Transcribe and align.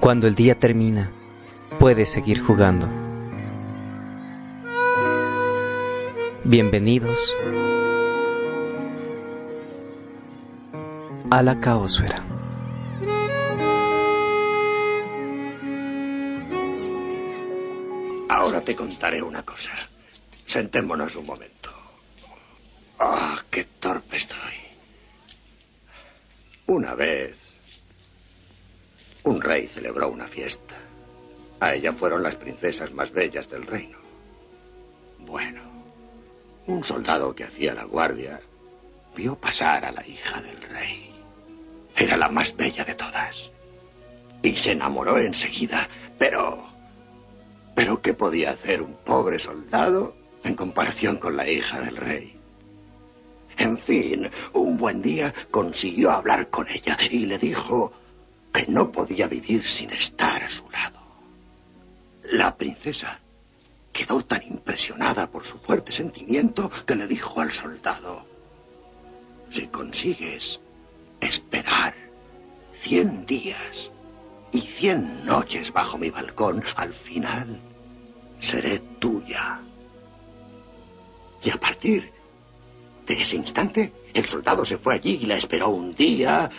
Cuando 0.00 0.26
el 0.26 0.34
día 0.34 0.58
termina, 0.58 1.10
puedes 1.78 2.10
seguir 2.10 2.40
jugando. 2.40 2.88
Bienvenidos 6.44 7.34
a 11.30 11.42
la 11.42 11.60
caosfera. 11.60 12.24
Ahora 18.30 18.62
te 18.62 18.74
contaré 18.74 19.20
una 19.20 19.42
cosa. 19.42 19.72
Sentémonos 20.46 21.16
un 21.16 21.26
momento. 21.26 21.58
Ah, 22.98 23.44
qué 23.50 23.64
torpe 23.64 24.16
estoy. 24.16 24.38
Una 26.88 26.96
vez, 26.96 27.58
un 29.22 29.42
rey 29.42 29.68
celebró 29.68 30.08
una 30.08 30.26
fiesta. 30.26 30.74
A 31.60 31.74
ella 31.74 31.92
fueron 31.92 32.22
las 32.22 32.36
princesas 32.36 32.94
más 32.94 33.12
bellas 33.12 33.50
del 33.50 33.66
reino. 33.66 33.98
Bueno, 35.18 35.60
un 36.66 36.82
soldado 36.82 37.34
que 37.34 37.44
hacía 37.44 37.74
la 37.74 37.84
guardia 37.84 38.40
vio 39.14 39.38
pasar 39.38 39.84
a 39.84 39.92
la 39.92 40.06
hija 40.06 40.40
del 40.40 40.62
rey. 40.62 41.12
Era 41.94 42.16
la 42.16 42.30
más 42.30 42.56
bella 42.56 42.86
de 42.86 42.94
todas. 42.94 43.52
Y 44.42 44.56
se 44.56 44.72
enamoró 44.72 45.18
enseguida, 45.18 45.86
pero... 46.18 46.70
Pero 47.74 48.00
¿qué 48.00 48.14
podía 48.14 48.52
hacer 48.52 48.80
un 48.80 48.94
pobre 49.04 49.38
soldado 49.38 50.16
en 50.42 50.54
comparación 50.54 51.18
con 51.18 51.36
la 51.36 51.46
hija 51.46 51.82
del 51.82 51.98
rey? 51.98 52.37
En 53.58 53.76
fin, 53.76 54.30
un 54.52 54.76
buen 54.76 55.02
día 55.02 55.34
consiguió 55.50 56.12
hablar 56.12 56.48
con 56.48 56.68
ella 56.68 56.96
y 57.10 57.26
le 57.26 57.38
dijo 57.38 57.92
que 58.52 58.66
no 58.68 58.92
podía 58.92 59.26
vivir 59.26 59.64
sin 59.64 59.90
estar 59.90 60.44
a 60.44 60.48
su 60.48 60.64
lado. 60.70 61.00
La 62.32 62.56
princesa 62.56 63.20
quedó 63.92 64.24
tan 64.24 64.44
impresionada 64.44 65.28
por 65.28 65.44
su 65.44 65.58
fuerte 65.58 65.90
sentimiento 65.90 66.70
que 66.86 66.94
le 66.94 67.08
dijo 67.08 67.40
al 67.40 67.50
soldado, 67.50 68.26
si 69.50 69.66
consigues 69.66 70.60
esperar 71.20 71.94
cien 72.70 73.26
días 73.26 73.90
y 74.52 74.60
cien 74.60 75.24
noches 75.24 75.72
bajo 75.72 75.98
mi 75.98 76.10
balcón, 76.10 76.62
al 76.76 76.92
final 76.92 77.60
seré 78.38 78.78
tuya. 79.00 79.60
Y 81.42 81.50
a 81.50 81.56
partir 81.56 82.17
de 83.14 83.22
ese 83.22 83.36
instante, 83.36 83.92
el 84.14 84.24
soldado 84.26 84.64
se 84.64 84.78
fue 84.78 84.94
allí 84.94 85.18
y 85.22 85.26
la 85.26 85.36
esperó 85.36 85.70
un 85.70 85.92
día, 85.92 86.50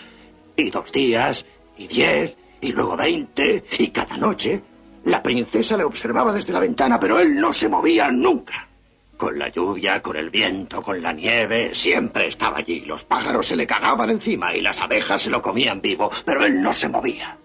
y 0.56 0.70
dos 0.70 0.92
días, 0.92 1.46
y 1.78 1.88
diez, 1.88 2.38
y 2.62 2.72
luego 2.72 2.98
veinte, 2.98 3.64
y 3.78 3.88
cada 3.90 4.18
noche 4.18 4.62
la 5.06 5.24
princesa 5.24 5.78
le 5.78 5.84
observaba 5.84 6.34
desde 6.34 6.54
la 6.54 6.60
ventana, 6.60 7.00
pero 7.00 7.20
él 7.20 7.36
no 7.36 7.54
se 7.54 7.70
movía 7.70 8.12
nunca. 8.12 8.68
Con 9.16 9.38
la 9.38 9.50
lluvia, 9.50 10.02
con 10.02 10.16
el 10.16 10.30
viento, 10.30 10.82
con 10.82 11.02
la 11.02 11.12
nieve, 11.14 11.74
siempre 11.74 12.28
estaba 12.28 12.58
allí. 12.58 12.82
Los 12.82 13.04
pájaros 13.04 13.48
se 13.48 13.56
le 13.56 13.68
cagaban 13.68 14.10
encima 14.10 14.56
y 14.56 14.62
las 14.62 14.80
abejas 14.80 15.22
se 15.22 15.30
lo 15.30 15.42
comían 15.42 15.82
vivo, 15.82 16.10
pero 16.26 16.46
él 16.46 16.62
no 16.62 16.74
se 16.74 16.90
movía. 16.90 17.38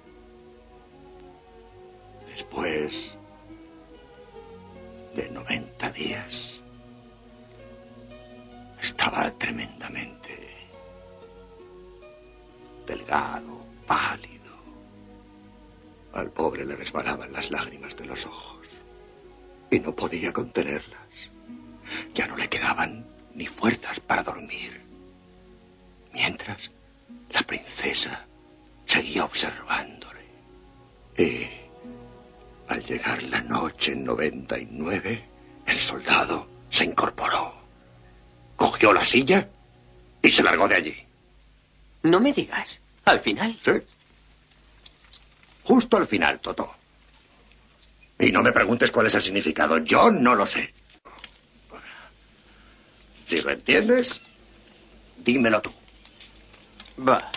el 34.48 35.76
soldado 35.76 36.48
se 36.68 36.84
incorporó, 36.84 37.54
cogió 38.56 38.92
la 38.92 39.04
silla 39.04 39.48
y 40.22 40.30
se 40.30 40.42
largó 40.42 40.68
de 40.68 40.76
allí. 40.76 40.96
No 42.02 42.20
me 42.20 42.32
digas, 42.32 42.80
al 43.04 43.20
final. 43.20 43.56
Sí. 43.58 43.72
Justo 45.62 45.96
al 45.96 46.06
final, 46.06 46.40
Toto. 46.40 46.74
Y 48.18 48.30
no 48.30 48.42
me 48.42 48.52
preguntes 48.52 48.92
cuál 48.92 49.06
es 49.06 49.14
el 49.14 49.22
significado, 49.22 49.78
yo 49.78 50.10
no 50.10 50.34
lo 50.34 50.46
sé. 50.46 50.72
Si 53.26 53.40
lo 53.40 53.50
entiendes, 53.50 54.20
dímelo 55.18 55.60
tú. 55.62 55.72
Va. 57.06 57.32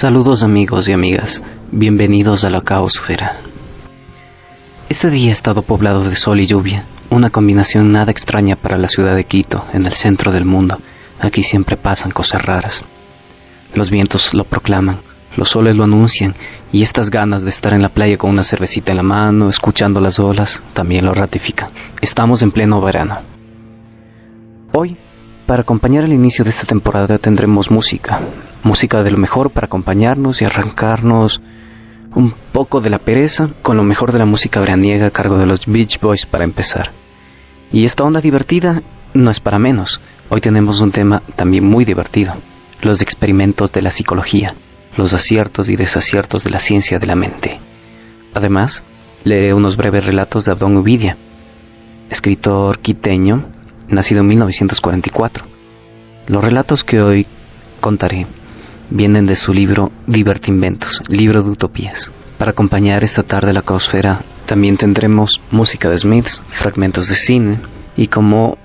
Saludos 0.00 0.42
amigos 0.42 0.88
y 0.88 0.94
amigas, 0.94 1.42
bienvenidos 1.72 2.44
a 2.44 2.50
la 2.50 2.62
caosfera. 2.62 3.36
Este 4.88 5.10
día 5.10 5.28
ha 5.28 5.34
estado 5.34 5.60
poblado 5.60 6.08
de 6.08 6.16
sol 6.16 6.40
y 6.40 6.46
lluvia, 6.46 6.86
una 7.10 7.28
combinación 7.28 7.90
nada 7.90 8.10
extraña 8.10 8.56
para 8.56 8.78
la 8.78 8.88
ciudad 8.88 9.14
de 9.14 9.24
Quito, 9.24 9.66
en 9.74 9.84
el 9.84 9.92
centro 9.92 10.32
del 10.32 10.46
mundo. 10.46 10.78
Aquí 11.20 11.42
siempre 11.42 11.76
pasan 11.76 12.12
cosas 12.12 12.42
raras. 12.42 12.82
Los 13.74 13.90
vientos 13.90 14.32
lo 14.32 14.44
proclaman, 14.44 15.02
los 15.36 15.50
soles 15.50 15.76
lo 15.76 15.84
anuncian, 15.84 16.34
y 16.72 16.80
estas 16.80 17.10
ganas 17.10 17.42
de 17.42 17.50
estar 17.50 17.74
en 17.74 17.82
la 17.82 17.90
playa 17.90 18.16
con 18.16 18.30
una 18.30 18.42
cervecita 18.42 18.92
en 18.92 18.96
la 18.96 19.02
mano, 19.02 19.50
escuchando 19.50 20.00
las 20.00 20.18
olas, 20.18 20.62
también 20.72 21.04
lo 21.04 21.12
ratifican. 21.12 21.72
Estamos 22.00 22.40
en 22.40 22.52
pleno 22.52 22.80
verano. 22.80 23.18
Hoy 24.72 24.96
para 25.50 25.62
acompañar 25.62 26.04
el 26.04 26.12
inicio 26.12 26.44
de 26.44 26.50
esta 26.50 26.64
temporada 26.64 27.18
tendremos 27.18 27.72
música, 27.72 28.20
música 28.62 29.02
de 29.02 29.10
lo 29.10 29.18
mejor 29.18 29.50
para 29.50 29.64
acompañarnos 29.64 30.40
y 30.40 30.44
arrancarnos 30.44 31.42
un 32.14 32.32
poco 32.52 32.80
de 32.80 32.88
la 32.88 33.00
pereza 33.00 33.50
con 33.60 33.76
lo 33.76 33.82
mejor 33.82 34.12
de 34.12 34.20
la 34.20 34.26
música 34.26 34.60
veraniega 34.60 35.06
a 35.06 35.10
cargo 35.10 35.38
de 35.38 35.46
los 35.46 35.66
Beach 35.66 35.98
Boys 36.00 36.24
para 36.24 36.44
empezar. 36.44 36.92
Y 37.72 37.84
esta 37.84 38.04
onda 38.04 38.20
divertida 38.20 38.84
no 39.12 39.32
es 39.32 39.40
para 39.40 39.58
menos. 39.58 40.00
Hoy 40.28 40.40
tenemos 40.40 40.80
un 40.80 40.92
tema 40.92 41.20
también 41.34 41.64
muy 41.64 41.84
divertido, 41.84 42.34
los 42.80 43.02
experimentos 43.02 43.72
de 43.72 43.82
la 43.82 43.90
psicología, 43.90 44.54
los 44.96 45.14
aciertos 45.14 45.68
y 45.68 45.74
desaciertos 45.74 46.44
de 46.44 46.50
la 46.50 46.60
ciencia 46.60 47.00
de 47.00 47.08
la 47.08 47.16
mente. 47.16 47.58
Además, 48.34 48.84
leeré 49.24 49.52
unos 49.52 49.76
breves 49.76 50.06
relatos 50.06 50.44
de 50.44 50.52
Abdón 50.52 50.76
Uvidia, 50.76 51.16
escritor 52.08 52.78
quiteño 52.78 53.58
nacido 53.90 54.20
en 54.20 54.28
1944. 54.28 55.46
Los 56.26 56.44
relatos 56.44 56.84
que 56.84 57.00
hoy 57.00 57.26
contaré 57.80 58.26
vienen 58.90 59.26
de 59.26 59.36
su 59.36 59.52
libro 59.52 59.90
Divertinventos, 60.06 61.02
libro 61.08 61.42
de 61.42 61.50
utopías. 61.50 62.10
Para 62.38 62.52
acompañar 62.52 63.04
esta 63.04 63.22
tarde 63.22 63.52
la 63.52 63.62
caosfera 63.62 64.24
también 64.46 64.76
tendremos 64.76 65.40
música 65.50 65.88
de 65.88 65.98
Smiths, 65.98 66.42
fragmentos 66.48 67.08
de 67.08 67.14
cine 67.14 67.60
y 67.96 68.06
como 68.06 68.58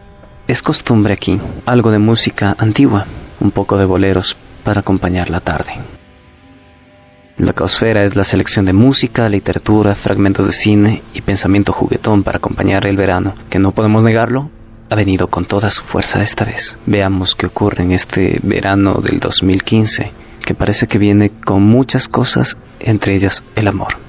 es 0.47 0.61
costumbre 0.61 1.13
aquí, 1.13 1.39
algo 1.65 1.91
de 1.91 1.99
música 1.99 2.55
antigua, 2.57 3.05
un 3.39 3.51
poco 3.51 3.77
de 3.77 3.85
boleros 3.85 4.37
para 4.63 4.81
acompañar 4.81 5.29
la 5.29 5.41
tarde. 5.41 5.73
La 7.37 7.51
caosfera 7.51 8.03
es 8.03 8.15
la 8.15 8.23
selección 8.23 8.65
de 8.65 8.71
música, 8.71 9.27
literatura, 9.27 9.93
fragmentos 9.93 10.45
de 10.45 10.53
cine 10.53 11.03
y 11.13 11.21
pensamiento 11.21 11.73
juguetón 11.73 12.23
para 12.23 12.37
acompañar 12.37 12.87
el 12.87 12.95
verano, 12.95 13.35
que 13.49 13.59
no 13.59 13.73
podemos 13.73 14.05
negarlo, 14.05 14.51
ha 14.89 14.95
venido 14.95 15.27
con 15.27 15.45
toda 15.45 15.71
su 15.71 15.83
fuerza 15.83 16.21
esta 16.21 16.45
vez. 16.45 16.77
Veamos 16.85 17.35
qué 17.35 17.47
ocurre 17.47 17.83
en 17.83 17.91
este 17.91 18.39
verano 18.43 18.95
del 19.01 19.19
2015, 19.19 20.11
que 20.45 20.53
parece 20.53 20.87
que 20.87 20.97
viene 20.97 21.31
con 21.31 21.63
muchas 21.63 22.07
cosas, 22.07 22.57
entre 22.79 23.15
ellas 23.15 23.43
el 23.55 23.67
amor. 23.67 24.04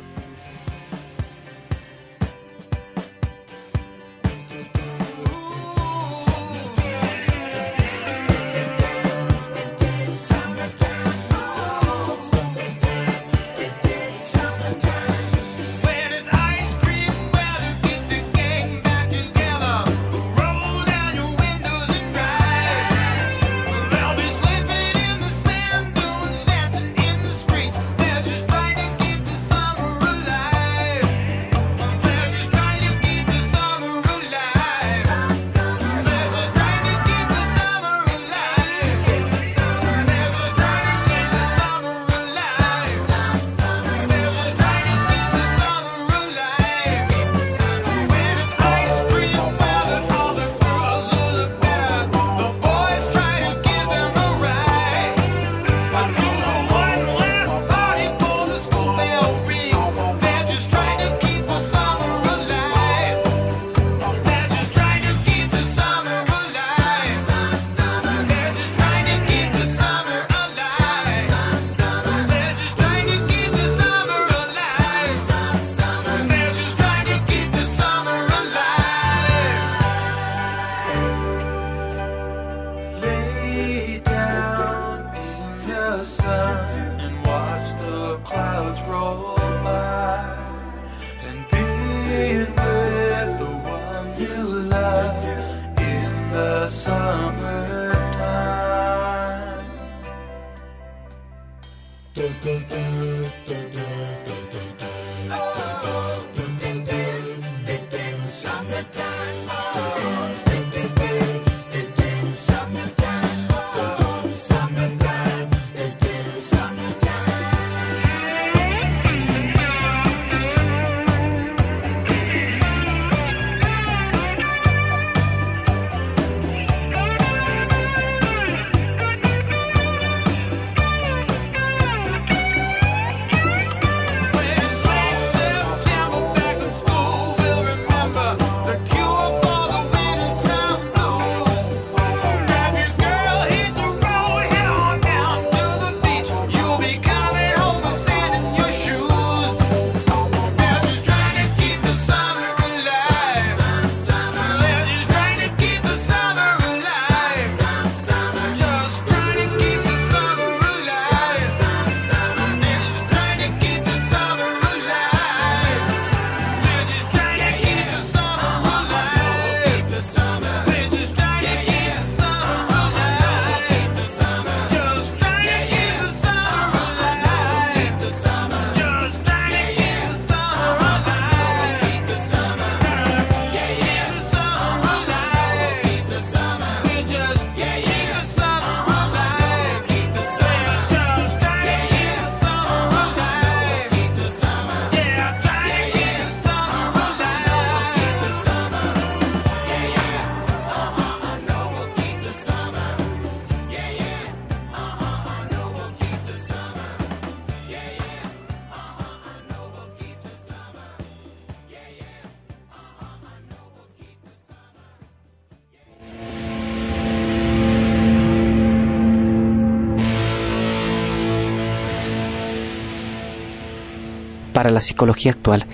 Para 224.57 224.71
la 224.71 224.81
psicología 224.81 225.33
actual, 225.33 225.67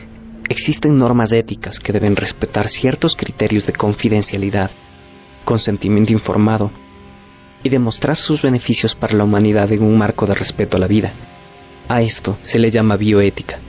existen 0.49 0.99
normas 0.99 1.31
éticas 1.31 1.79
que 1.79 1.93
deben 1.93 2.17
respetar 2.17 2.69
ciertos 2.69 3.15
criterios 3.15 3.65
de 3.65 3.73
confidencialidad, 3.73 4.73
consentimiento 5.45 6.13
informado 6.13 6.73
y 7.63 7.69
demostrar 7.69 8.17
sus 8.17 8.43
beneficios 8.43 8.97
para 8.97 9.15
la 9.15 9.23
humanidad 9.23 9.71
en 9.71 9.85
un 9.85 9.97
marco 9.97 10.27
de 10.27 10.35
respeto 10.35 10.77
a 10.77 10.81
la 10.81 10.89
vida. 10.89 11.15
A 11.87 12.03
esto 12.03 12.39
se 12.43 12.59
le 12.59 12.71
llama 12.71 12.97
bioética. 12.97 13.61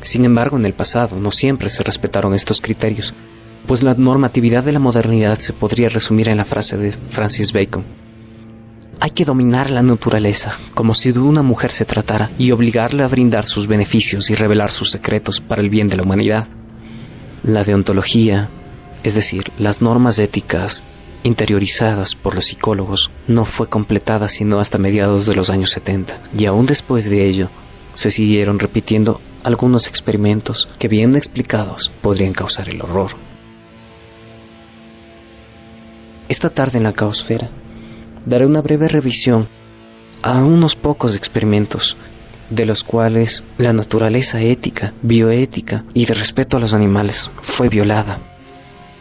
Sin 0.00 0.24
embargo, 0.24 0.56
en 0.56 0.64
el 0.64 0.72
pasado 0.72 1.20
no 1.20 1.32
siempre 1.32 1.68
se 1.68 1.82
respetaron 1.82 2.32
estos 2.32 2.62
criterios, 2.62 3.12
pues 3.66 3.82
la 3.82 3.92
normatividad 3.92 4.64
de 4.64 4.72
la 4.72 4.78
modernidad 4.78 5.38
se 5.38 5.52
podría 5.52 5.90
resumir 5.90 6.30
en 6.30 6.38
la 6.38 6.46
frase 6.46 6.78
de 6.78 6.92
Francis 6.92 7.52
Bacon. 7.52 7.84
Hay 9.04 9.10
que 9.10 9.24
dominar 9.24 9.68
la 9.68 9.82
naturaleza, 9.82 10.60
como 10.74 10.94
si 10.94 11.10
de 11.10 11.18
una 11.18 11.42
mujer 11.42 11.72
se 11.72 11.84
tratara, 11.84 12.30
y 12.38 12.52
obligarle 12.52 13.02
a 13.02 13.08
brindar 13.08 13.46
sus 13.46 13.66
beneficios 13.66 14.30
y 14.30 14.36
revelar 14.36 14.70
sus 14.70 14.92
secretos 14.92 15.40
para 15.40 15.60
el 15.60 15.70
bien 15.70 15.88
de 15.88 15.96
la 15.96 16.04
humanidad. 16.04 16.46
La 17.42 17.64
deontología, 17.64 18.48
es 19.02 19.16
decir, 19.16 19.50
las 19.58 19.82
normas 19.82 20.20
éticas 20.20 20.84
interiorizadas 21.24 22.14
por 22.14 22.36
los 22.36 22.44
psicólogos, 22.44 23.10
no 23.26 23.44
fue 23.44 23.68
completada 23.68 24.28
sino 24.28 24.60
hasta 24.60 24.78
mediados 24.78 25.26
de 25.26 25.34
los 25.34 25.50
años 25.50 25.70
70, 25.70 26.22
y 26.38 26.44
aún 26.46 26.66
después 26.66 27.10
de 27.10 27.26
ello 27.26 27.50
se 27.94 28.12
siguieron 28.12 28.60
repitiendo 28.60 29.20
algunos 29.42 29.88
experimentos 29.88 30.68
que 30.78 30.86
bien 30.86 31.16
explicados 31.16 31.90
podrían 32.02 32.34
causar 32.34 32.68
el 32.68 32.80
horror. 32.80 33.10
Esta 36.28 36.50
tarde 36.50 36.78
en 36.78 36.84
la 36.84 36.92
caosfera 36.92 37.50
daré 38.26 38.46
una 38.46 38.62
breve 38.62 38.88
revisión 38.88 39.48
a 40.22 40.44
unos 40.44 40.76
pocos 40.76 41.16
experimentos 41.16 41.96
de 42.50 42.66
los 42.66 42.84
cuales 42.84 43.44
la 43.58 43.72
naturaleza 43.72 44.40
ética, 44.40 44.92
bioética 45.02 45.84
y 45.94 46.04
de 46.04 46.14
respeto 46.14 46.56
a 46.56 46.60
los 46.60 46.74
animales 46.74 47.30
fue 47.40 47.68
violada, 47.68 48.20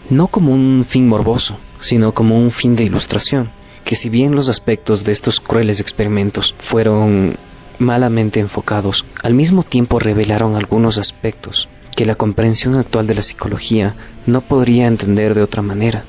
no 0.09 0.27
como 0.27 0.53
un 0.53 0.85
fin 0.87 1.07
morboso, 1.07 1.57
sino 1.79 2.13
como 2.13 2.37
un 2.37 2.51
fin 2.51 2.75
de 2.75 2.83
ilustración, 2.83 3.51
que 3.83 3.95
si 3.95 4.09
bien 4.09 4.35
los 4.35 4.49
aspectos 4.49 5.03
de 5.03 5.11
estos 5.11 5.39
crueles 5.39 5.79
experimentos 5.79 6.55
fueron 6.57 7.37
malamente 7.77 8.39
enfocados, 8.39 9.05
al 9.23 9.33
mismo 9.33 9.63
tiempo 9.63 9.99
revelaron 9.99 10.55
algunos 10.55 10.97
aspectos 10.97 11.67
que 11.95 12.05
la 12.05 12.15
comprensión 12.15 12.75
actual 12.75 13.07
de 13.07 13.15
la 13.15 13.21
psicología 13.21 13.95
no 14.25 14.41
podría 14.41 14.87
entender 14.87 15.33
de 15.33 15.43
otra 15.43 15.61
manera. 15.61 16.05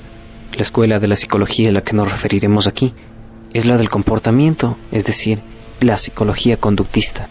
La 0.54 0.62
escuela 0.62 1.00
de 1.00 1.09
la 1.09 1.16
psicología 1.16 1.71
a 1.71 1.73
la 1.73 1.82
que 1.82 1.94
nos 1.94 2.11
referiremos 2.11 2.66
aquí 2.66 2.94
es 3.54 3.64
la 3.66 3.78
del 3.78 3.88
comportamiento, 3.88 4.76
es 4.90 5.04
decir, 5.04 5.42
la 5.80 5.97
psicología 5.97 6.59
conductista, 6.59 7.28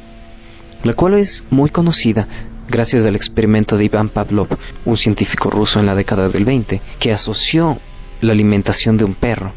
la 0.83 0.93
cual 0.93 1.13
es 1.13 1.45
muy 1.49 1.69
conocida 1.69 2.27
gracias 2.67 3.05
al 3.05 3.15
experimento 3.15 3.77
de 3.77 3.85
Iván 3.85 4.09
Pavlov, 4.09 4.47
un 4.85 4.97
científico 4.97 5.49
ruso 5.49 5.79
en 5.79 5.85
la 5.85 5.95
década 5.95 6.29
del 6.29 6.45
20, 6.45 6.81
que 6.99 7.11
asoció 7.11 7.79
la 8.21 8.31
alimentación 8.31 8.97
de 8.97 9.05
un 9.05 9.13
perro 9.13 9.53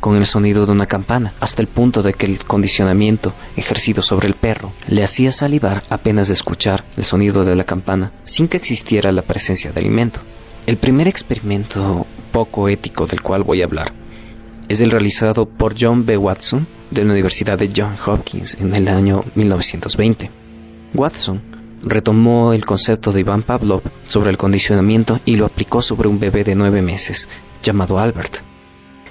con 0.00 0.16
el 0.16 0.26
sonido 0.26 0.66
de 0.66 0.72
una 0.72 0.86
campana, 0.86 1.34
hasta 1.40 1.62
el 1.62 1.68
punto 1.68 2.02
de 2.02 2.12
que 2.12 2.26
el 2.26 2.44
condicionamiento 2.44 3.34
ejercido 3.56 4.02
sobre 4.02 4.28
el 4.28 4.34
perro 4.34 4.72
le 4.88 5.02
hacía 5.02 5.32
salivar 5.32 5.82
apenas 5.88 6.28
de 6.28 6.34
escuchar 6.34 6.84
el 6.96 7.04
sonido 7.04 7.44
de 7.44 7.56
la 7.56 7.64
campana, 7.64 8.12
sin 8.24 8.46
que 8.46 8.56
existiera 8.56 9.10
la 9.10 9.22
presencia 9.22 9.72
de 9.72 9.80
alimento. 9.80 10.20
El 10.66 10.78
primer 10.78 11.06
experimento 11.06 12.06
poco 12.32 12.68
ético 12.68 13.06
del 13.06 13.22
cual 13.22 13.44
voy 13.44 13.62
a 13.62 13.66
hablar 13.66 13.94
es 14.68 14.80
el 14.80 14.90
realizado 14.90 15.46
por 15.48 15.76
John 15.78 16.04
B. 16.04 16.16
Watson 16.16 16.66
de 16.90 17.04
la 17.04 17.12
Universidad 17.12 17.56
de 17.56 17.70
Johns 17.74 18.00
Hopkins 18.04 18.56
en 18.60 18.74
el 18.74 18.88
año 18.88 19.22
1920. 19.36 20.28
Watson 20.96 21.40
retomó 21.82 22.52
el 22.52 22.66
concepto 22.66 23.12
de 23.12 23.20
Iván 23.20 23.44
Pavlov 23.44 23.82
sobre 24.06 24.30
el 24.30 24.36
condicionamiento 24.36 25.20
y 25.24 25.36
lo 25.36 25.46
aplicó 25.46 25.82
sobre 25.82 26.08
un 26.08 26.18
bebé 26.18 26.42
de 26.42 26.56
nueve 26.56 26.82
meses 26.82 27.28
llamado 27.62 28.00
Albert. 28.00 28.38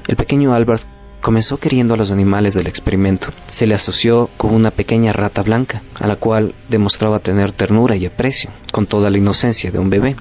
El 0.09 0.17
pequeño 0.17 0.53
Albert 0.53 0.83
comenzó 1.21 1.55
queriendo 1.55 1.93
a 1.93 1.97
los 1.97 2.11
animales 2.11 2.53
del 2.53 2.67
experimento. 2.67 3.29
Se 3.45 3.65
le 3.65 3.75
asoció 3.75 4.29
con 4.35 4.53
una 4.53 4.71
pequeña 4.71 5.13
rata 5.13 5.41
blanca, 5.41 5.83
a 5.95 6.05
la 6.05 6.17
cual 6.17 6.53
demostraba 6.67 7.19
tener 7.19 7.53
ternura 7.53 7.95
y 7.95 8.05
aprecio, 8.05 8.51
con 8.73 8.87
toda 8.87 9.09
la 9.09 9.17
inocencia 9.17 9.71
de 9.71 9.79
un 9.79 9.89
bebé. 9.89 10.17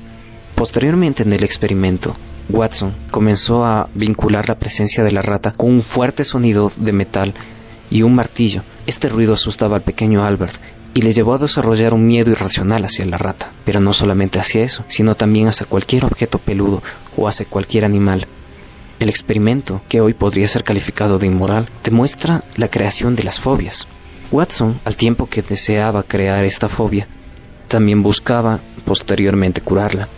Posteriormente 0.55 1.25
en 1.25 1.33
el 1.33 1.43
experimento, 1.43 2.15
Watson 2.49 2.95
comenzó 3.11 3.65
a 3.65 3.89
vincular 3.95 4.49
la 4.49 4.59
presencia 4.59 5.03
de 5.03 5.13
la 5.13 5.23
rata 5.23 5.53
con 5.53 5.71
un 5.71 5.83
fuerte 5.83 6.25
sonido 6.25 6.71
de 6.77 6.93
metal 6.93 7.35
y 7.91 8.03
un 8.03 8.15
martillo. 8.15 8.63
Este 8.87 9.09
ruido 9.09 9.35
asustaba 9.35 9.77
al 9.77 9.83
pequeño 9.83 10.25
Albert 10.25 10.61
y 10.95 11.03
le 11.03 11.13
llevó 11.13 11.35
a 11.35 11.39
desarrollar 11.39 11.93
un 11.93 12.07
miedo 12.07 12.31
irracional 12.31 12.85
hacia 12.85 13.05
la 13.05 13.19
rata, 13.19 13.53
pero 13.65 13.81
no 13.81 13.93
solamente 13.93 14.39
hacia 14.39 14.63
eso, 14.63 14.85
sino 14.87 15.17
también 15.17 15.49
hacia 15.49 15.67
cualquier 15.67 16.05
objeto 16.05 16.39
peludo 16.39 16.83
o 17.17 17.27
hacia 17.27 17.47
cualquier 17.47 17.85
animal. 17.85 18.29
El 19.01 19.09
experimento, 19.09 19.83
que 19.89 20.01
hoy 20.01 20.15
podría 20.15 20.47
ser 20.47 20.63
calificado 20.63 21.19
de 21.19 21.27
inmoral, 21.27 21.69
demuestra 21.83 22.45
la 22.57 22.69
creación 22.69 23.17
de 23.17 23.25
las 23.25 23.41
fobias. 23.41 23.89
Watson, 24.31 24.81
al 24.85 24.97
tiempo 24.97 25.27
que 25.27 25.43
deseaba 25.43 26.05
crear 26.05 26.45
esta 26.45 26.69
fobia, 26.69 27.09
también 27.67 28.03
buscaba 28.03 28.61
posteriormente 28.85 29.61
curarla, 29.61 30.09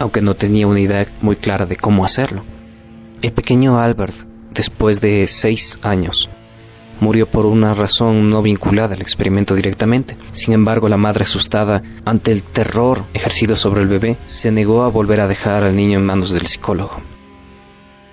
aunque 0.00 0.20
no 0.22 0.34
tenía 0.34 0.66
una 0.66 0.80
idea 0.80 1.06
muy 1.20 1.36
clara 1.36 1.66
de 1.66 1.76
cómo 1.76 2.04
hacerlo. 2.04 2.44
El 3.22 3.32
pequeño 3.32 3.78
Albert, 3.78 4.14
después 4.52 5.00
de 5.00 5.26
seis 5.28 5.78
años, 5.82 6.28
murió 7.00 7.30
por 7.30 7.46
una 7.46 7.74
razón 7.74 8.30
no 8.30 8.42
vinculada 8.42 8.94
al 8.94 9.02
experimento 9.02 9.54
directamente. 9.54 10.16
Sin 10.32 10.54
embargo, 10.54 10.88
la 10.88 10.96
madre 10.96 11.24
asustada 11.24 11.82
ante 12.04 12.32
el 12.32 12.42
terror 12.42 13.04
ejercido 13.14 13.56
sobre 13.56 13.82
el 13.82 13.88
bebé 13.88 14.18
se 14.24 14.50
negó 14.50 14.82
a 14.82 14.88
volver 14.88 15.20
a 15.20 15.28
dejar 15.28 15.64
al 15.64 15.76
niño 15.76 15.98
en 15.98 16.06
manos 16.06 16.30
del 16.30 16.46
psicólogo. 16.46 17.00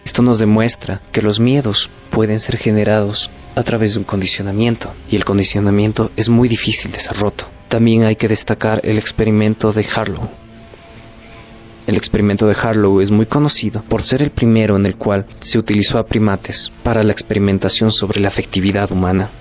Esto 0.03 0.21
nos 0.21 0.39
demuestra 0.39 1.01
que 1.11 1.21
los 1.21 1.39
miedos 1.39 1.89
pueden 2.11 2.39
ser 2.39 2.57
generados 2.57 3.29
a 3.55 3.63
través 3.63 3.93
de 3.93 3.99
un 3.99 4.05
condicionamiento 4.05 4.93
y 5.09 5.15
el 5.15 5.25
condicionamiento 5.25 6.11
es 6.15 6.29
muy 6.29 6.47
difícil 6.47 6.91
de 6.91 6.99
ser 6.99 7.17
roto. 7.17 7.45
También 7.67 8.03
hay 8.03 8.15
que 8.15 8.27
destacar 8.27 8.79
el 8.83 8.97
experimento 8.97 9.71
de 9.73 9.85
Harlow. 9.95 10.29
El 11.87 11.95
experimento 11.95 12.47
de 12.47 12.55
Harlow 12.61 12.99
es 12.99 13.11
muy 13.11 13.27
conocido 13.27 13.81
por 13.81 14.01
ser 14.01 14.21
el 14.21 14.29
primero 14.29 14.75
en 14.75 14.85
el 14.85 14.97
cual 14.97 15.25
se 15.39 15.57
utilizó 15.57 15.99
a 15.99 16.05
primates 16.05 16.73
para 16.83 17.01
la 17.01 17.13
experimentación 17.13 17.93
sobre 17.93 18.19
la 18.19 18.27
afectividad 18.27 18.91
humana. 18.91 19.31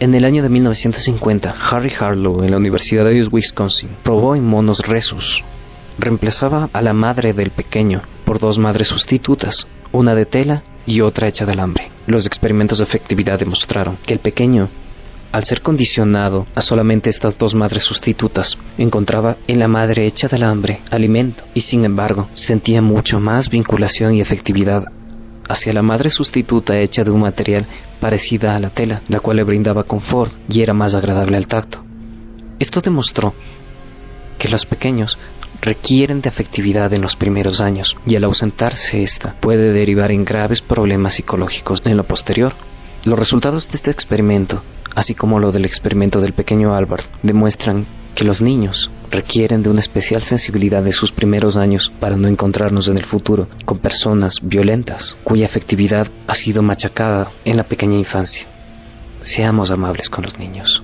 En 0.00 0.12
el 0.16 0.24
año 0.24 0.42
de 0.42 0.48
1950, 0.48 1.54
Harry 1.70 1.92
Harlow 1.96 2.42
en 2.42 2.50
la 2.50 2.56
Universidad 2.56 3.04
de 3.04 3.28
Wisconsin 3.30 3.90
probó 4.02 4.34
en 4.34 4.44
monos 4.44 4.80
resus. 4.80 5.44
Reemplazaba 5.96 6.70
a 6.72 6.82
la 6.82 6.92
madre 6.92 7.32
del 7.34 7.52
pequeño 7.52 8.02
por 8.24 8.40
dos 8.40 8.58
madres 8.58 8.88
sustitutas, 8.88 9.68
una 9.92 10.16
de 10.16 10.26
tela 10.26 10.64
y 10.86 11.02
otra 11.02 11.28
hecha 11.28 11.46
de 11.46 11.52
alambre. 11.52 11.92
Los 12.08 12.26
experimentos 12.26 12.78
de 12.78 12.84
efectividad 12.84 13.38
demostraron 13.38 13.96
que 14.04 14.12
el 14.12 14.18
pequeño, 14.18 14.70
al 15.36 15.44
ser 15.44 15.60
condicionado 15.60 16.46
a 16.54 16.62
solamente 16.62 17.10
estas 17.10 17.36
dos 17.36 17.54
madres 17.54 17.82
sustitutas, 17.82 18.56
encontraba 18.78 19.36
en 19.46 19.58
la 19.58 19.68
madre 19.68 20.06
hecha 20.06 20.28
de 20.28 20.36
alambre 20.36 20.80
alimento 20.90 21.44
y 21.52 21.60
sin 21.60 21.84
embargo 21.84 22.30
sentía 22.32 22.80
mucho 22.80 23.20
más 23.20 23.50
vinculación 23.50 24.14
y 24.14 24.22
efectividad 24.22 24.86
hacia 25.46 25.74
la 25.74 25.82
madre 25.82 26.08
sustituta 26.08 26.80
hecha 26.80 27.04
de 27.04 27.10
un 27.10 27.20
material 27.20 27.66
parecida 28.00 28.56
a 28.56 28.58
la 28.58 28.70
tela, 28.70 29.02
la 29.08 29.20
cual 29.20 29.36
le 29.36 29.44
brindaba 29.44 29.84
confort 29.84 30.32
y 30.48 30.62
era 30.62 30.72
más 30.72 30.94
agradable 30.94 31.36
al 31.36 31.48
tacto. 31.48 31.84
Esto 32.58 32.80
demostró 32.80 33.34
que 34.38 34.48
los 34.48 34.64
pequeños 34.64 35.18
requieren 35.60 36.22
de 36.22 36.30
afectividad 36.30 36.94
en 36.94 37.02
los 37.02 37.14
primeros 37.14 37.60
años 37.60 37.98
y 38.06 38.16
al 38.16 38.24
ausentarse 38.24 39.02
esta 39.02 39.38
puede 39.38 39.74
derivar 39.74 40.12
en 40.12 40.24
graves 40.24 40.62
problemas 40.62 41.12
psicológicos 41.12 41.82
en 41.84 41.98
lo 41.98 42.06
posterior. 42.06 42.54
Los 43.04 43.18
resultados 43.18 43.68
de 43.68 43.76
este 43.76 43.90
experimento, 43.90 44.62
así 44.96 45.14
como 45.14 45.38
lo 45.38 45.52
del 45.52 45.66
experimento 45.66 46.20
del 46.20 46.32
pequeño 46.32 46.74
Albert, 46.74 47.04
demuestran 47.22 47.84
que 48.16 48.24
los 48.24 48.40
niños 48.40 48.90
requieren 49.10 49.62
de 49.62 49.68
una 49.68 49.80
especial 49.80 50.22
sensibilidad 50.22 50.82
de 50.82 50.92
sus 50.92 51.12
primeros 51.12 51.58
años 51.58 51.92
para 52.00 52.16
no 52.16 52.28
encontrarnos 52.28 52.88
en 52.88 52.96
el 52.96 53.04
futuro 53.04 53.46
con 53.66 53.78
personas 53.78 54.40
violentas 54.42 55.18
cuya 55.22 55.44
afectividad 55.44 56.08
ha 56.26 56.34
sido 56.34 56.62
machacada 56.62 57.30
en 57.44 57.58
la 57.58 57.64
pequeña 57.64 57.98
infancia. 57.98 58.46
Seamos 59.20 59.70
amables 59.70 60.08
con 60.08 60.24
los 60.24 60.38
niños. 60.38 60.82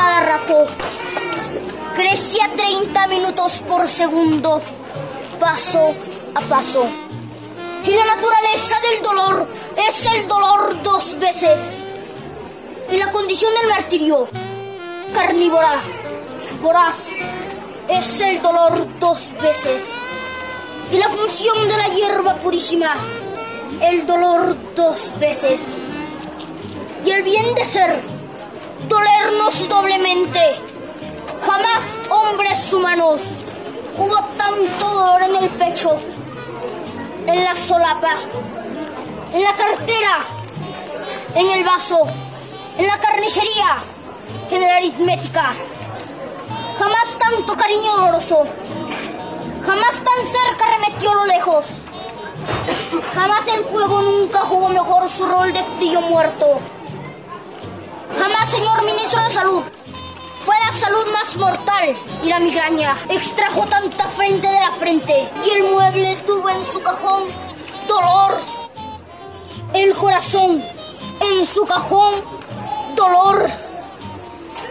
Cada 0.00 0.20
rato. 0.20 0.66
Crece 1.94 2.42
a 2.42 2.48
30 2.56 3.06
minutos 3.08 3.62
por 3.68 3.86
segundo, 3.86 4.62
paso 5.38 5.94
a 6.34 6.40
paso. 6.40 6.86
Y 7.84 7.90
la 7.90 8.06
naturaleza 8.06 8.76
del 8.80 9.02
dolor 9.02 9.46
es 9.76 10.06
el 10.14 10.26
dolor 10.26 10.82
dos 10.82 11.18
veces. 11.18 11.60
Y 12.90 12.96
la 12.96 13.10
condición 13.12 13.52
del 13.60 13.68
martirio, 13.68 14.28
carnívora, 15.12 15.74
voraz, 16.62 16.96
es 17.88 18.20
el 18.20 18.40
dolor 18.40 18.86
dos 18.98 19.34
veces. 19.42 19.84
Y 20.92 20.96
la 20.96 21.08
función 21.10 21.68
de 21.68 21.76
la 21.76 21.88
hierba 21.88 22.36
purísima, 22.36 22.94
el 23.82 24.06
dolor 24.06 24.56
dos 24.74 25.12
veces. 25.20 25.60
Y 27.04 27.10
el 27.10 27.22
bien 27.22 27.54
de 27.54 27.64
ser, 27.66 28.19
dolernos 28.90 29.68
doblemente. 29.68 30.40
Jamás, 31.46 31.84
hombres 32.10 32.72
humanos, 32.72 33.20
hubo 33.96 34.16
tanto 34.36 34.84
dolor 34.88 35.22
en 35.22 35.36
el 35.36 35.50
pecho, 35.50 35.90
en 37.26 37.44
la 37.44 37.56
solapa, 37.56 38.16
en 39.32 39.42
la 39.42 39.54
cartera, 39.54 40.14
en 41.34 41.50
el 41.50 41.64
vaso, 41.64 42.00
en 42.76 42.86
la 42.86 42.98
carnicería, 42.98 43.78
en 44.50 44.60
la 44.60 44.76
aritmética. 44.76 45.54
Jamás 46.78 47.16
tanto 47.18 47.56
cariño 47.56 47.96
doloroso, 47.96 48.42
jamás 49.64 49.94
tan 50.08 50.20
cerca 50.26 50.64
remetió 50.78 51.14
lo 51.14 51.24
lejos. 51.26 51.64
Jamás 53.14 53.46
el 53.46 53.64
fuego 53.66 54.02
nunca 54.02 54.40
jugó 54.40 54.68
mejor 54.68 55.08
su 55.08 55.26
rol 55.26 55.52
de 55.52 55.62
frío 55.78 56.00
muerto. 56.00 56.60
Jamás, 58.18 58.50
señor 58.50 58.82
ministro 58.84 59.22
de 59.22 59.30
Salud, 59.30 59.62
fue 60.40 60.54
la 60.66 60.72
salud 60.72 61.06
más 61.12 61.36
mortal 61.36 61.96
y 62.22 62.28
la 62.28 62.40
migraña 62.40 62.94
extrajo 63.08 63.64
tanta 63.66 64.08
frente 64.08 64.46
de 64.46 64.60
la 64.60 64.72
frente 64.72 65.28
y 65.44 65.50
el 65.50 65.64
mueble 65.64 66.16
tuvo 66.26 66.48
en 66.48 66.64
su 66.72 66.80
cajón 66.82 67.24
dolor. 67.86 68.40
El 69.74 69.92
corazón 69.94 70.64
en 71.20 71.46
su 71.46 71.64
cajón 71.66 72.14
dolor. 72.96 73.50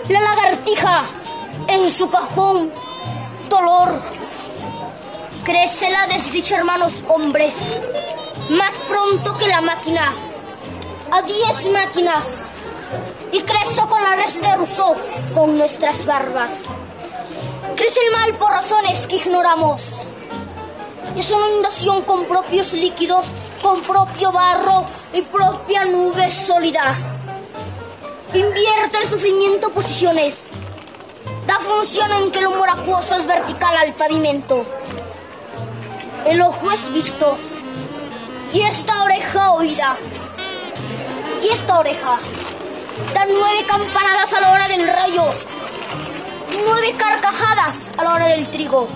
La 0.09 0.21
lagartija 0.21 1.05
en 1.67 1.93
su 1.93 2.09
cajón 2.09 2.71
dolor. 3.47 4.01
Crece 5.43 5.89
la 5.89 6.07
desdicha, 6.07 6.57
hermanos 6.57 6.93
hombres, 7.07 7.55
más 8.49 8.75
pronto 8.87 9.37
que 9.37 9.47
la 9.47 9.61
máquina. 9.61 10.13
A 11.11 11.21
diez 11.21 11.71
máquinas. 11.71 12.48
Y 13.31 13.41
creció 13.41 13.87
con 13.87 14.01
la 14.01 14.15
res 14.15 14.41
de 14.41 14.55
Rousseau, 14.55 14.95
con 15.35 15.57
nuestras 15.57 16.05
barbas. 16.05 16.63
Crece 17.75 17.99
el 18.07 18.11
mal 18.11 18.33
por 18.35 18.51
razones 18.51 19.05
que 19.07 19.17
ignoramos. 19.17 19.81
Es 21.15 21.29
una 21.31 21.47
inundación 21.49 22.03
con 22.03 22.25
propios 22.25 22.73
líquidos, 22.73 23.25
con 23.61 23.81
propio 23.81 24.31
barro 24.31 24.85
y 25.13 25.21
propia 25.21 25.85
nube 25.85 26.31
sólida. 26.31 26.95
Invierte 28.33 28.97
el 29.03 29.09
sufrimiento 29.09 29.69
posiciones. 29.71 30.35
Da 31.45 31.59
función 31.59 32.11
en 32.11 32.31
que 32.31 32.41
lo 32.41 32.51
moracuoso 32.51 33.15
es 33.17 33.25
vertical 33.25 33.75
al 33.77 33.93
pavimento. 33.93 34.65
El 36.25 36.41
ojo 36.41 36.71
es 36.71 36.93
visto 36.93 37.37
y 38.53 38.61
esta 38.61 39.03
oreja 39.03 39.53
oída. 39.53 39.97
Y 41.43 41.49
esta 41.49 41.79
oreja 41.79 42.19
da 43.13 43.25
nueve 43.25 43.65
campanadas 43.67 44.33
a 44.33 44.41
la 44.41 44.51
hora 44.51 44.67
del 44.67 44.87
rayo, 44.87 45.25
nueve 46.65 46.93
carcajadas 46.97 47.75
a 47.97 48.03
la 48.03 48.13
hora 48.13 48.27
del 48.27 48.47
trigo, 48.49 48.87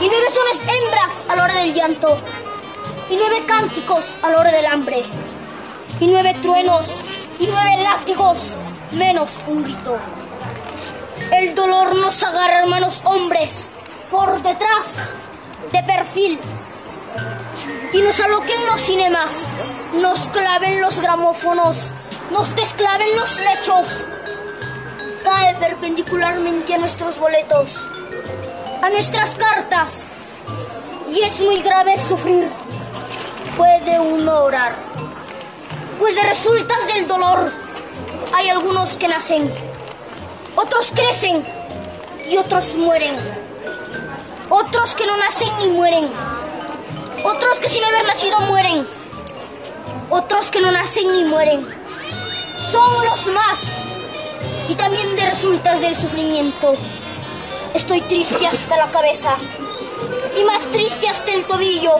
y 0.00 0.08
nueve 0.08 0.26
sones 0.32 0.60
hembras 0.60 1.24
a 1.28 1.36
la 1.36 1.44
hora 1.44 1.54
del 1.54 1.74
llanto, 1.74 2.18
y 3.08 3.16
nueve 3.16 3.44
cánticos 3.46 4.18
a 4.22 4.30
la 4.30 4.38
hora 4.38 4.52
del 4.52 4.66
hambre, 4.66 5.02
y 6.00 6.06
nueve 6.06 6.36
truenos, 6.42 6.88
y 7.38 7.46
nueve 7.46 7.82
látigos, 7.82 8.38
menos 8.92 9.30
un 9.46 9.62
grito. 9.62 9.98
El 11.32 11.54
dolor 11.54 11.94
nos 11.96 12.22
agarra, 12.22 12.60
hermanos 12.60 13.00
hombres, 13.04 13.66
por 14.10 14.42
detrás, 14.42 14.86
de 15.72 15.82
perfil, 15.82 16.40
y 17.92 18.00
nos 18.00 18.18
aloquen 18.20 18.66
los 18.66 18.80
cinemas, 18.80 19.30
nos 19.94 20.28
claven 20.28 20.80
los 20.80 21.00
gramófonos, 21.00 21.76
nos 22.30 22.54
desclaven 22.54 23.16
los 23.16 23.38
lechos, 23.40 23.88
cae 25.24 25.54
perpendicularmente 25.56 26.74
a 26.74 26.78
nuestros 26.78 27.18
boletos, 27.18 27.76
a 28.82 28.88
nuestras 28.88 29.34
cartas, 29.34 30.04
y 31.08 31.20
es 31.20 31.40
muy 31.40 31.60
grave 31.60 31.98
sufrir. 31.98 32.48
Puede 33.56 33.98
uno 34.00 34.44
orar, 34.44 34.74
pues 35.98 36.14
de 36.14 36.22
resultas 36.22 36.86
del 36.86 37.06
dolor. 37.08 37.52
Hay 38.32 38.48
algunos 38.48 38.90
que 38.90 39.08
nacen, 39.08 39.52
otros 40.54 40.92
crecen 40.94 41.44
y 42.28 42.36
otros 42.36 42.76
mueren, 42.76 43.16
otros 44.48 44.94
que 44.94 45.04
no 45.04 45.16
nacen 45.16 45.48
ni 45.58 45.68
mueren, 45.68 46.08
otros 47.24 47.58
que 47.58 47.68
sin 47.68 47.84
haber 47.84 48.06
nacido 48.06 48.40
mueren, 48.42 48.86
otros 50.10 50.50
que 50.50 50.60
no 50.60 50.70
nacen 50.70 51.12
ni 51.12 51.24
mueren 51.24 51.79
son 52.70 53.04
los 53.04 53.26
más. 53.28 53.58
Y 54.68 54.74
también 54.74 55.16
de 55.16 55.30
resultas 55.30 55.80
del 55.80 55.96
sufrimiento. 55.96 56.74
Estoy 57.74 58.00
triste 58.02 58.46
hasta 58.46 58.76
la 58.76 58.90
cabeza. 58.90 59.36
Y 60.38 60.44
más 60.44 60.62
triste 60.70 61.08
hasta 61.08 61.32
el 61.32 61.44
tobillo 61.44 61.92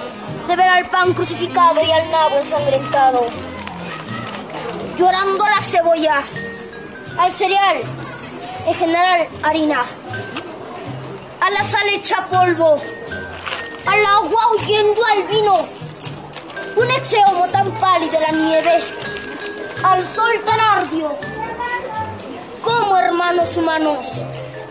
de 0.46 0.56
ver 0.56 0.68
al 0.68 0.88
pan 0.90 1.12
crucificado 1.12 1.80
y 1.82 1.90
al 1.90 2.10
nabo 2.10 2.36
ensangrentado. 2.38 3.26
Llorando 4.96 5.44
a 5.44 5.50
la 5.50 5.62
cebolla, 5.62 6.22
al 7.18 7.32
cereal, 7.32 7.82
en 8.66 8.74
general 8.74 9.28
harina, 9.42 9.84
a 11.40 11.50
la 11.50 11.64
sal 11.64 11.88
hecha 11.88 12.26
polvo, 12.26 12.80
al 13.86 14.06
agua 14.06 14.42
huyendo 14.54 15.00
al 15.06 15.22
vino, 15.24 15.68
un 16.76 16.90
exeomo 16.90 17.48
tan 17.50 17.70
pálido 17.78 18.12
de 18.12 18.20
la 18.20 18.32
nieve, 18.32 18.78
al 19.82 20.06
sol 20.06 20.32
tan 20.44 20.60
ardio. 20.60 21.16
¿Cómo, 22.62 22.96
hermanos 22.96 23.56
humanos? 23.56 24.06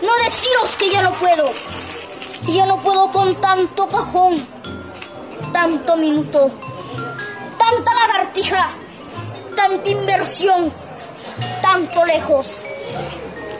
No 0.02 0.14
deciros 0.24 0.76
que 0.76 0.90
ya 0.90 1.02
no 1.02 1.12
puedo, 1.12 1.50
ya 2.46 2.66
no 2.66 2.80
puedo 2.80 3.10
con 3.10 3.34
tanto 3.36 3.88
cajón, 3.88 4.46
tanto 5.52 5.96
minuto, 5.96 6.50
tanta 7.58 7.94
lagartija, 7.94 8.70
tanta 9.56 9.88
inversión, 9.88 10.72
tanto 11.60 12.04
lejos, 12.06 12.48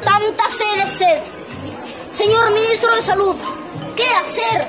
tanta 0.04 0.45
sed 0.49 0.83
de 0.83 0.87
sed. 0.87 1.23
Señor 2.11 2.50
ministro 2.52 2.95
de 2.97 3.02
Salud, 3.02 3.37
¿qué 3.97 4.07
hacer? 4.21 4.66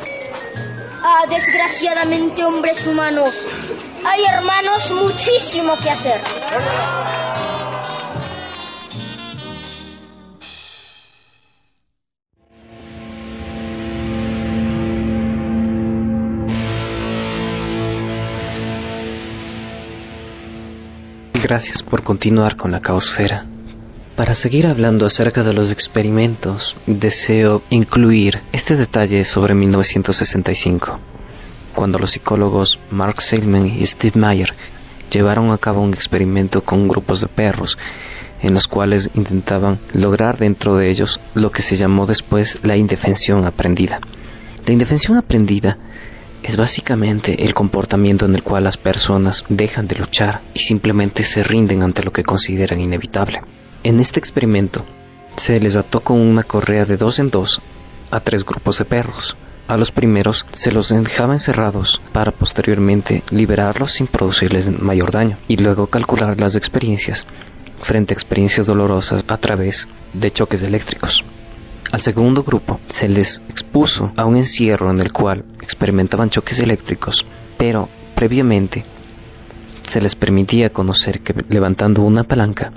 Ah, 1.04 1.26
desgraciadamente, 1.30 2.44
hombres 2.44 2.86
humanos, 2.86 3.36
hay 4.05 4.24
hermanos 4.25 4.91
muchísimo 4.91 5.77
que 5.77 5.89
hacer. 5.89 6.22
Gracias 21.33 21.83
por 21.83 22.03
continuar 22.03 22.55
con 22.55 22.72
la 22.72 22.79
caosfera. 22.79 23.46
Para 24.16 24.35
seguir 24.35 24.68
hablando 24.68 25.05
acerca 25.05 25.44
de 25.44 25.53
los 25.53 25.72
experimentos, 25.72 26.77
deseo 26.85 27.61
incluir 27.70 28.42
este 28.51 28.75
detalle 28.75 29.25
sobre 29.25 29.53
1965, 29.53 31.00
cuando 31.81 31.98
los 31.98 32.11
psicólogos 32.11 32.79
Mark 32.91 33.24
Seligman 33.24 33.65
y 33.65 33.83
Steve 33.87 34.20
Meyer 34.20 34.53
llevaron 35.11 35.50
a 35.50 35.57
cabo 35.57 35.81
un 35.81 35.96
experimento 35.96 36.63
con 36.63 36.87
grupos 36.87 37.22
de 37.22 37.27
perros, 37.27 37.75
en 38.39 38.53
los 38.53 38.67
cuales 38.67 39.09
intentaban 39.15 39.79
lograr 39.94 40.37
dentro 40.37 40.77
de 40.77 40.91
ellos 40.91 41.20
lo 41.33 41.51
que 41.51 41.63
se 41.63 41.77
llamó 41.77 42.05
después 42.05 42.63
la 42.63 42.77
indefensión 42.77 43.46
aprendida. 43.46 44.00
La 44.67 44.74
indefensión 44.74 45.17
aprendida 45.17 45.79
es 46.44 46.55
básicamente 46.55 47.46
el 47.46 47.55
comportamiento 47.55 48.25
en 48.27 48.35
el 48.35 48.44
cual 48.44 48.65
las 48.65 48.77
personas 48.77 49.44
dejan 49.50 49.87
de 49.87 49.96
luchar 49.96 50.44
y 50.53 50.59
simplemente 50.59 51.24
se 51.24 51.41
rinden 51.41 51.81
ante 51.81 52.03
lo 52.03 52.13
que 52.13 52.22
consideran 52.22 52.79
inevitable. 52.79 53.41
En 53.81 54.00
este 54.00 54.20
experimento 54.20 54.85
se 55.35 55.59
les 55.59 55.75
ató 55.75 56.01
con 56.01 56.20
una 56.20 56.44
correa 56.44 56.85
de 56.85 56.98
dos 56.98 57.17
en 57.17 57.31
dos 57.31 57.59
a 58.11 58.20
tres 58.20 58.46
grupos 58.46 58.77
de 58.77 58.85
perros. 58.85 59.35
A 59.72 59.77
los 59.77 59.94
primeros 59.94 60.46
se 60.51 60.74
los 60.74 60.90
dejaba 60.90 61.31
encerrados 61.31 62.01
para 62.12 62.34
posteriormente 62.34 63.24
liberarlos 63.31 63.94
sin 63.94 64.07
producirles 64.07 64.68
mayor 64.68 65.12
daño 65.12 65.38
y 65.48 65.55
luego 65.55 65.88
calcular 65.88 66.38
las 66.42 66.57
experiencias 66.57 67.25
frente 67.79 68.14
a 68.14 68.16
experiencias 68.16 68.68
dolorosas 68.68 69.24
a 69.29 69.38
través 69.38 69.88
de 70.12 70.29
choques 70.29 70.62
eléctricos. 70.64 71.24
Al 71.94 72.01
segundo 72.01 72.44
grupo 72.44 72.81
se 72.90 73.07
les 73.07 73.42
expuso 73.48 74.12
a 74.18 74.25
un 74.25 74.36
encierro 74.36 74.92
en 74.92 75.00
el 75.00 75.14
cual 75.14 75.46
experimentaban 75.62 76.29
choques 76.29 76.60
eléctricos, 76.60 77.25
pero 77.57 77.88
previamente 78.14 78.84
se 79.84 80.01
les 80.01 80.16
permitía 80.16 80.72
conocer 80.72 81.22
que 81.22 81.46
levantando 81.48 82.01
una 82.01 82.25
palanca 82.25 82.72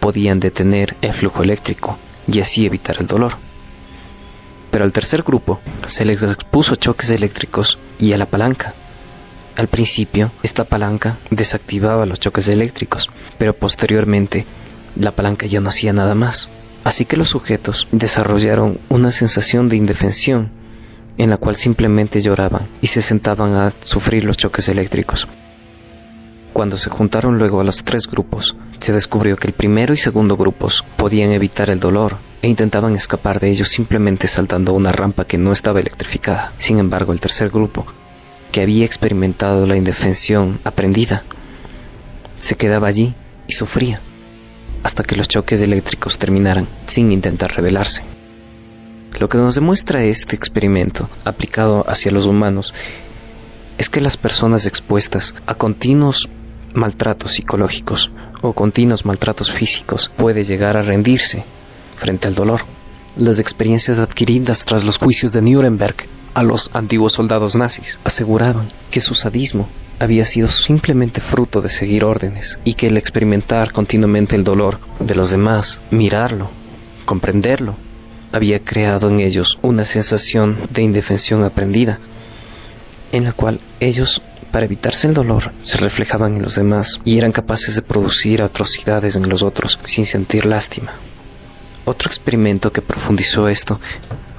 podían 0.00 0.40
detener 0.40 0.96
el 1.02 1.12
flujo 1.12 1.42
eléctrico 1.42 1.98
y 2.26 2.40
así 2.40 2.64
evitar 2.64 2.96
el 3.00 3.06
dolor. 3.06 3.45
Pero 4.76 4.84
al 4.84 4.92
tercer 4.92 5.22
grupo 5.22 5.58
se 5.86 6.04
les 6.04 6.20
expuso 6.20 6.76
choques 6.76 7.08
eléctricos 7.08 7.78
y 7.98 8.12
a 8.12 8.18
la 8.18 8.28
palanca. 8.28 8.74
Al 9.56 9.68
principio, 9.68 10.32
esta 10.42 10.64
palanca 10.64 11.18
desactivaba 11.30 12.04
los 12.04 12.20
choques 12.20 12.46
eléctricos, 12.48 13.08
pero 13.38 13.56
posteriormente 13.56 14.44
la 14.94 15.16
palanca 15.16 15.46
ya 15.46 15.62
no 15.62 15.70
hacía 15.70 15.94
nada 15.94 16.14
más. 16.14 16.50
Así 16.84 17.06
que 17.06 17.16
los 17.16 17.30
sujetos 17.30 17.88
desarrollaron 17.90 18.78
una 18.90 19.12
sensación 19.12 19.70
de 19.70 19.76
indefensión 19.76 20.50
en 21.16 21.30
la 21.30 21.38
cual 21.38 21.56
simplemente 21.56 22.20
lloraban 22.20 22.68
y 22.82 22.88
se 22.88 23.00
sentaban 23.00 23.54
a 23.54 23.70
sufrir 23.70 24.24
los 24.24 24.36
choques 24.36 24.68
eléctricos. 24.68 25.26
Cuando 26.56 26.78
se 26.78 26.88
juntaron 26.88 27.36
luego 27.36 27.60
a 27.60 27.64
los 27.64 27.84
tres 27.84 28.08
grupos, 28.08 28.56
se 28.80 28.94
descubrió 28.94 29.36
que 29.36 29.46
el 29.46 29.52
primero 29.52 29.92
y 29.92 29.98
segundo 29.98 30.38
grupos 30.38 30.86
podían 30.96 31.32
evitar 31.32 31.68
el 31.68 31.80
dolor 31.80 32.16
e 32.40 32.48
intentaban 32.48 32.96
escapar 32.96 33.40
de 33.40 33.50
ellos 33.50 33.68
simplemente 33.68 34.26
saltando 34.26 34.72
una 34.72 34.90
rampa 34.90 35.26
que 35.26 35.36
no 35.36 35.52
estaba 35.52 35.80
electrificada. 35.80 36.54
Sin 36.56 36.78
embargo, 36.78 37.12
el 37.12 37.20
tercer 37.20 37.50
grupo, 37.50 37.84
que 38.52 38.62
había 38.62 38.86
experimentado 38.86 39.66
la 39.66 39.76
indefensión 39.76 40.58
aprendida, 40.64 41.24
se 42.38 42.54
quedaba 42.56 42.88
allí 42.88 43.14
y 43.46 43.52
sufría 43.52 44.00
hasta 44.82 45.02
que 45.02 45.16
los 45.16 45.28
choques 45.28 45.60
eléctricos 45.60 46.18
terminaran 46.18 46.70
sin 46.86 47.12
intentar 47.12 47.54
rebelarse. 47.54 48.02
Lo 49.20 49.28
que 49.28 49.36
nos 49.36 49.56
demuestra 49.56 50.04
este 50.04 50.36
experimento 50.36 51.10
aplicado 51.26 51.84
hacia 51.86 52.12
los 52.12 52.24
humanos 52.24 52.72
es 53.76 53.90
que 53.90 54.00
las 54.00 54.16
personas 54.16 54.64
expuestas 54.64 55.34
a 55.46 55.54
continuos 55.54 56.30
maltratos 56.76 57.32
psicológicos 57.32 58.12
o 58.42 58.52
continuos 58.52 59.04
maltratos 59.04 59.50
físicos 59.50 60.10
puede 60.16 60.44
llegar 60.44 60.76
a 60.76 60.82
rendirse 60.82 61.44
frente 61.96 62.28
al 62.28 62.34
dolor. 62.34 62.60
Las 63.16 63.38
experiencias 63.38 63.98
adquiridas 63.98 64.64
tras 64.64 64.84
los 64.84 64.98
juicios 64.98 65.32
de 65.32 65.42
Nuremberg 65.42 65.96
a 66.34 66.42
los 66.42 66.70
antiguos 66.74 67.14
soldados 67.14 67.56
nazis 67.56 67.98
aseguraban 68.04 68.70
que 68.90 69.00
su 69.00 69.14
sadismo 69.14 69.68
había 69.98 70.26
sido 70.26 70.48
simplemente 70.48 71.20
fruto 71.20 71.62
de 71.62 71.70
seguir 71.70 72.04
órdenes 72.04 72.58
y 72.64 72.74
que 72.74 72.88
el 72.88 72.98
experimentar 72.98 73.72
continuamente 73.72 74.36
el 74.36 74.44
dolor 74.44 74.78
de 75.00 75.14
los 75.14 75.30
demás, 75.30 75.80
mirarlo, 75.90 76.50
comprenderlo, 77.06 77.76
había 78.32 78.62
creado 78.62 79.08
en 79.08 79.20
ellos 79.20 79.58
una 79.62 79.84
sensación 79.84 80.68
de 80.70 80.82
indefensión 80.82 81.42
aprendida, 81.42 82.00
en 83.12 83.24
la 83.24 83.32
cual 83.32 83.60
ellos, 83.80 84.20
para 84.50 84.66
evitarse 84.66 85.08
el 85.08 85.14
dolor, 85.14 85.52
se 85.62 85.78
reflejaban 85.78 86.36
en 86.36 86.42
los 86.42 86.56
demás 86.56 87.00
y 87.04 87.18
eran 87.18 87.32
capaces 87.32 87.74
de 87.74 87.82
producir 87.82 88.42
atrocidades 88.42 89.16
en 89.16 89.28
los 89.28 89.42
otros 89.42 89.78
sin 89.84 90.06
sentir 90.06 90.46
lástima. 90.46 90.92
Otro 91.84 92.08
experimento 92.08 92.72
que 92.72 92.82
profundizó 92.82 93.48
esto 93.48 93.80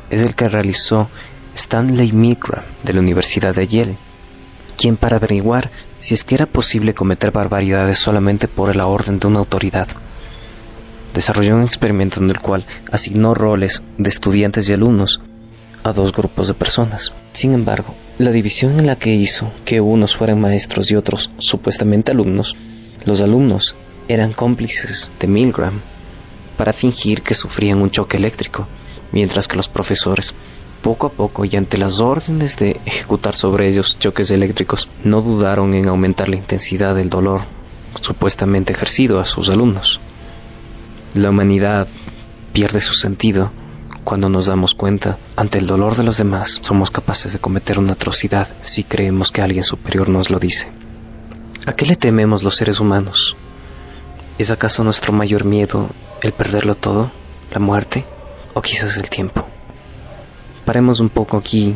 es 0.10 0.22
el 0.22 0.36
que 0.36 0.50
realizó 0.50 1.10
Stanley 1.56 2.12
Milgram 2.12 2.66
de 2.84 2.94
la 2.94 3.00
Universidad 3.00 3.56
de 3.56 3.68
Yale, 3.68 3.98
quien 4.78 4.98
para 4.98 5.18
averiguar 5.18 5.72
si 6.00 6.14
es 6.14 6.24
que 6.24 6.36
era 6.36 6.46
posible 6.46 6.94
cometer 6.94 7.32
barbaridades 7.32 8.00
solamente 8.00 8.48
por 8.48 8.76
la 8.76 8.88
orden 8.88 9.20
de 9.20 9.28
una 9.28 9.40
autoridad, 9.40 9.88
desarrolló 11.14 11.56
un 11.56 11.64
experimento 11.64 12.22
en 12.22 12.30
el 12.30 12.40
cual 12.40 12.66
asignó 12.92 13.34
roles 13.34 13.84
de 13.98 14.10
estudiantes 14.10 14.70
y 14.70 14.74
alumnos 14.74 15.20
a 15.84 15.94
dos 15.94 16.12
grupos 16.14 16.48
de 16.48 16.54
personas. 16.54 17.14
Sin 17.34 17.54
embargo, 17.54 17.96
la 18.18 18.32
división 18.32 18.80
en 18.80 18.88
la 18.88 18.98
que 18.98 19.14
hizo 19.14 19.52
que 19.64 19.80
unos 19.80 20.16
fueran 20.16 20.42
maestros 20.42 20.90
y 20.90 20.96
otros 20.96 21.30
supuestamente 21.38 22.12
alumnos, 22.12 22.56
los 23.06 23.22
alumnos 23.22 23.76
eran 24.08 24.34
cómplices 24.34 25.12
de 25.20 25.28
Milgram 25.28 25.82
para 26.58 26.74
fingir 26.74 27.22
que 27.22 27.36
sufrían 27.36 27.80
un 27.80 27.92
choque 27.92 28.18
eléctrico, 28.18 28.68
mientras 29.12 29.48
que 29.48 29.58
los 29.58 29.70
profesores 29.70 30.34
poco 30.82 31.08
a 31.08 31.12
poco 31.12 31.46
y 31.46 31.56
ante 31.56 31.78
las 31.78 32.00
órdenes 32.00 32.58
de 32.58 32.82
ejecutar 32.86 33.36
sobre 33.36 33.68
ellos 33.68 34.00
choques 34.00 34.32
eléctricos, 34.32 34.90
no 35.04 35.22
dudaron 35.22 35.76
en 35.76 35.88
aumentar 35.88 36.28
la 36.28 36.38
intensidad 36.38 36.96
del 36.96 37.12
dolor 37.12 37.42
supuestamente 38.02 38.74
ejercido 38.74 39.20
a 39.20 39.26
sus 39.26 39.50
alumnos. 39.50 40.02
La 41.14 41.30
humanidad 41.30 41.88
pierde 42.52 42.82
su 42.82 42.94
sentido 42.94 43.52
cuando 44.08 44.30
nos 44.30 44.46
damos 44.46 44.74
cuenta, 44.74 45.18
ante 45.36 45.60
el 45.60 45.68
dolor 45.68 45.98
de 45.98 46.04
los 46.04 46.18
demás, 46.18 46.60
somos 46.62 46.92
capaces 46.92 47.34
de 47.34 47.40
cometer 47.40 47.78
una 47.78 47.92
atrocidad 47.92 48.48
si 48.62 48.86
creemos 48.86 49.34
que 49.34 49.42
alguien 49.42 49.66
superior 49.66 50.08
nos 50.08 50.30
lo 50.30 50.40
dice. 50.40 50.70
¿A 51.66 51.74
qué 51.74 51.86
le 51.86 51.98
tememos 51.98 52.42
los 52.42 52.56
seres 52.56 52.80
humanos? 52.80 53.36
¿Es 54.38 54.50
acaso 54.50 54.86
nuestro 54.86 55.12
mayor 55.12 55.44
miedo 55.44 55.90
el 56.22 56.32
perderlo 56.32 56.76
todo, 56.76 57.12
la 57.52 57.60
muerte 57.60 58.06
o 58.54 58.62
quizás 58.62 58.96
el 58.96 59.10
tiempo? 59.10 59.46
Paremos 60.64 61.02
un 61.02 61.10
poco 61.10 61.36
aquí 61.36 61.76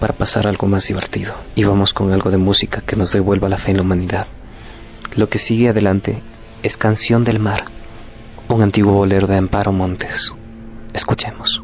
para 0.00 0.16
pasar 0.16 0.48
algo 0.48 0.66
más 0.66 0.88
divertido 0.88 1.36
y 1.54 1.62
vamos 1.62 1.94
con 1.94 2.12
algo 2.12 2.32
de 2.32 2.38
música 2.38 2.80
que 2.80 2.96
nos 2.96 3.12
devuelva 3.12 3.48
la 3.48 3.58
fe 3.58 3.70
en 3.70 3.76
la 3.76 3.84
humanidad. 3.84 4.26
Lo 5.14 5.28
que 5.28 5.38
sigue 5.38 5.68
adelante 5.68 6.20
es 6.64 6.76
Canción 6.76 7.22
del 7.22 7.38
Mar, 7.38 7.66
un 8.48 8.60
antiguo 8.60 8.94
bolero 8.94 9.28
de 9.28 9.36
Amparo 9.36 9.70
Montes. 9.70 10.34
Escuchemos. 10.94 11.63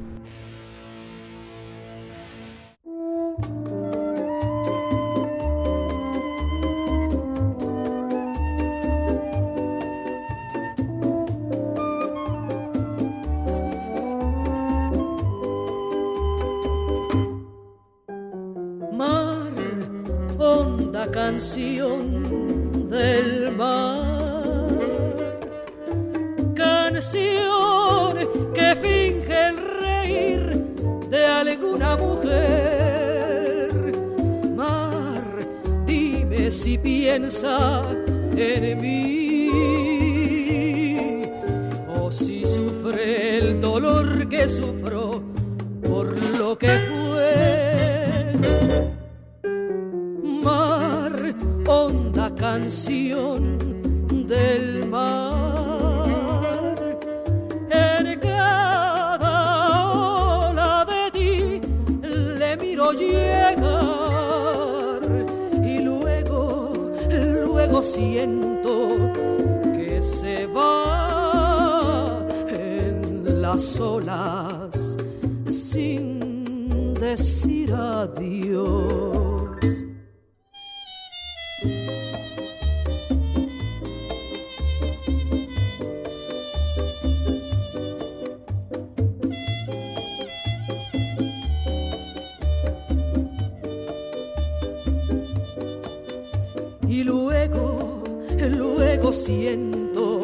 Luego, 98.49 99.13
siento 99.13 100.21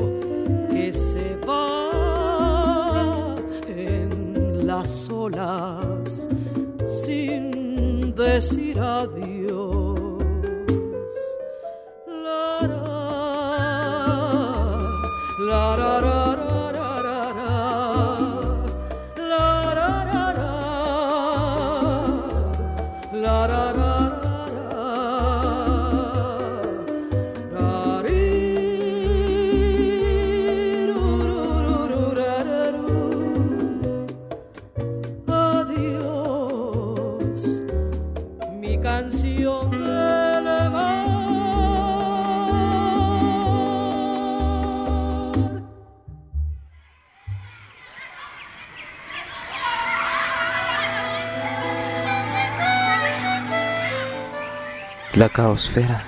que 0.71 0.93
se 0.93 1.37
va 1.47 3.35
en 3.69 4.67
las 4.67 5.09
olas 5.11 6.29
sin 6.87 8.15
decir. 8.15 8.81
La 55.17 55.31
caosfera 55.31 56.05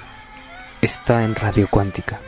está 0.82 1.24
en 1.24 1.34
radio 1.34 1.66
cuántica. 1.66 2.20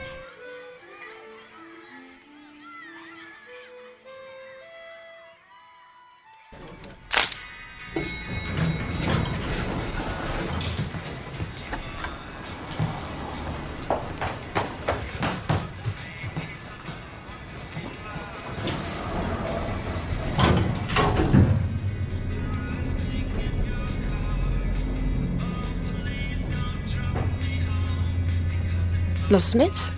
¿Los 29.31 29.45
Smiths? 29.45 29.93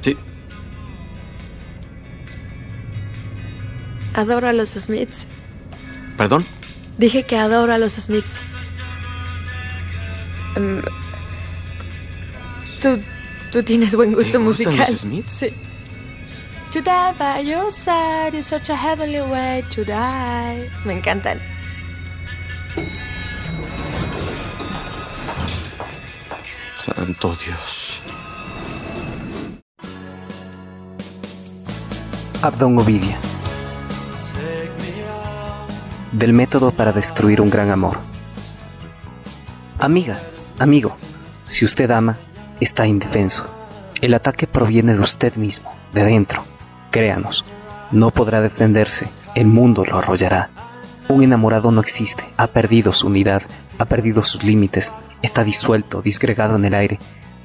Sí. 0.00 0.16
Adoro 4.14 4.48
a 4.48 4.52
los 4.52 4.70
Smiths. 4.70 5.26
¿Perdón? 6.16 6.46
Dije 6.98 7.24
que 7.24 7.36
adoro 7.36 7.72
a 7.72 7.78
los 7.78 7.92
Smiths. 7.92 8.40
Em, 10.56 10.82
tú, 12.80 12.98
tú 13.52 13.62
tienes 13.62 13.94
buen 13.94 14.12
gusto 14.14 14.32
¿Te 14.32 14.38
gustan 14.38 14.66
musical. 14.74 14.92
los 14.92 15.00
Smiths? 15.02 15.32
Sí. 15.32 15.52
To 16.72 16.80
die 16.80 17.12
by 17.18 17.42
your 17.44 17.70
side 17.72 18.34
is 18.34 18.46
such 18.46 18.70
a 18.70 18.76
heavenly 18.76 19.20
way 19.20 19.62
to 19.70 19.84
die. 19.84 20.70
Me 20.84 20.94
encantan. 20.94 21.40
Santo 26.74 27.36
Dios. 27.36 27.79
Abdón 32.42 32.78
Ovidia. 32.78 33.18
Del 36.10 36.32
método 36.32 36.70
para 36.70 36.90
destruir 36.90 37.42
un 37.42 37.50
gran 37.50 37.68
amor. 37.70 37.98
Amiga, 39.78 40.18
amigo, 40.58 40.96
si 41.44 41.66
usted 41.66 41.90
ama, 41.90 42.16
está 42.58 42.86
indefenso. 42.86 43.44
El 44.00 44.14
ataque 44.14 44.46
proviene 44.46 44.94
de 44.94 45.02
usted 45.02 45.36
mismo, 45.36 45.70
de 45.92 46.02
dentro. 46.04 46.42
Créanos, 46.90 47.44
no 47.90 48.10
podrá 48.10 48.40
defenderse, 48.40 49.06
el 49.34 49.46
mundo 49.46 49.84
lo 49.84 49.98
arrollará. 49.98 50.48
Un 51.08 51.22
enamorado 51.22 51.70
no 51.72 51.82
existe, 51.82 52.24
ha 52.38 52.46
perdido 52.46 52.92
su 52.92 53.08
unidad, 53.08 53.42
ha 53.76 53.84
perdido 53.84 54.24
sus 54.24 54.44
límites, 54.44 54.94
está 55.20 55.44
disuelto, 55.44 56.00
disgregado 56.00 56.56
en 56.56 56.64
el 56.64 56.72
aire, 56.72 56.98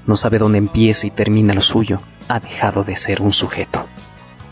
no 0.08 0.15
sabe 0.15 0.38
dónde 0.38 0.58
empieza 0.58 1.05
y 1.05 1.12
termina 1.12 1.53
lo 1.53 1.62
suyo, 1.62 1.99
ha 2.29 2.39
dejado 2.39 2.86
de 2.86 2.95
ser 2.95 3.21
un 3.21 3.34
sujeto. 3.34 3.86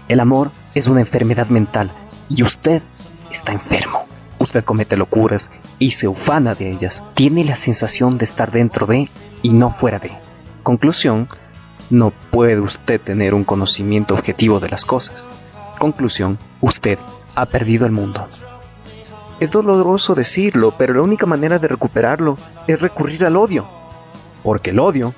El 0.08 0.20
amor 0.20 0.52
es 0.76 0.88
una 0.88 1.00
enfermedad 1.00 1.48
mental 1.48 1.92
y 2.30 2.44
usted 2.44 2.82
está 3.32 3.54
enfermo. 3.54 4.06
Usted 4.40 4.64
comete 4.64 4.98
locuras 4.98 5.50
y 5.80 5.92
se 5.92 6.08
ufana 6.08 6.56
de 6.56 6.70
ellas. 6.70 7.04
Tiene 7.14 7.46
la 7.46 7.56
sensación 7.56 8.18
de 8.18 8.26
estar 8.26 8.52
dentro 8.52 8.86
de 8.86 9.08
y 9.42 9.50
no 9.50 9.72
fuera 9.72 10.00
de. 10.00 10.12
Conclusión, 10.62 11.30
no 11.90 12.12
puede 12.32 12.60
usted 12.60 13.00
tener 13.00 13.34
un 13.34 13.44
conocimiento 13.46 14.14
objetivo 14.14 14.60
de 14.60 14.70
las 14.70 14.86
cosas. 14.86 15.28
Conclusión, 15.80 16.38
usted 16.60 17.00
ha 17.36 17.46
perdido 17.46 17.86
el 17.86 17.92
mundo. 17.92 18.28
Es 19.40 19.52
doloroso 19.52 20.16
decirlo, 20.16 20.74
pero 20.78 20.94
la 20.94 21.02
única 21.02 21.26
manera 21.26 21.60
de 21.60 21.68
recuperarlo 21.68 22.38
es 22.68 22.82
recurrir 22.82 23.26
al 23.26 23.36
odio. 23.36 23.68
Porque 24.44 24.72
el 24.72 24.80
odio 24.80 25.14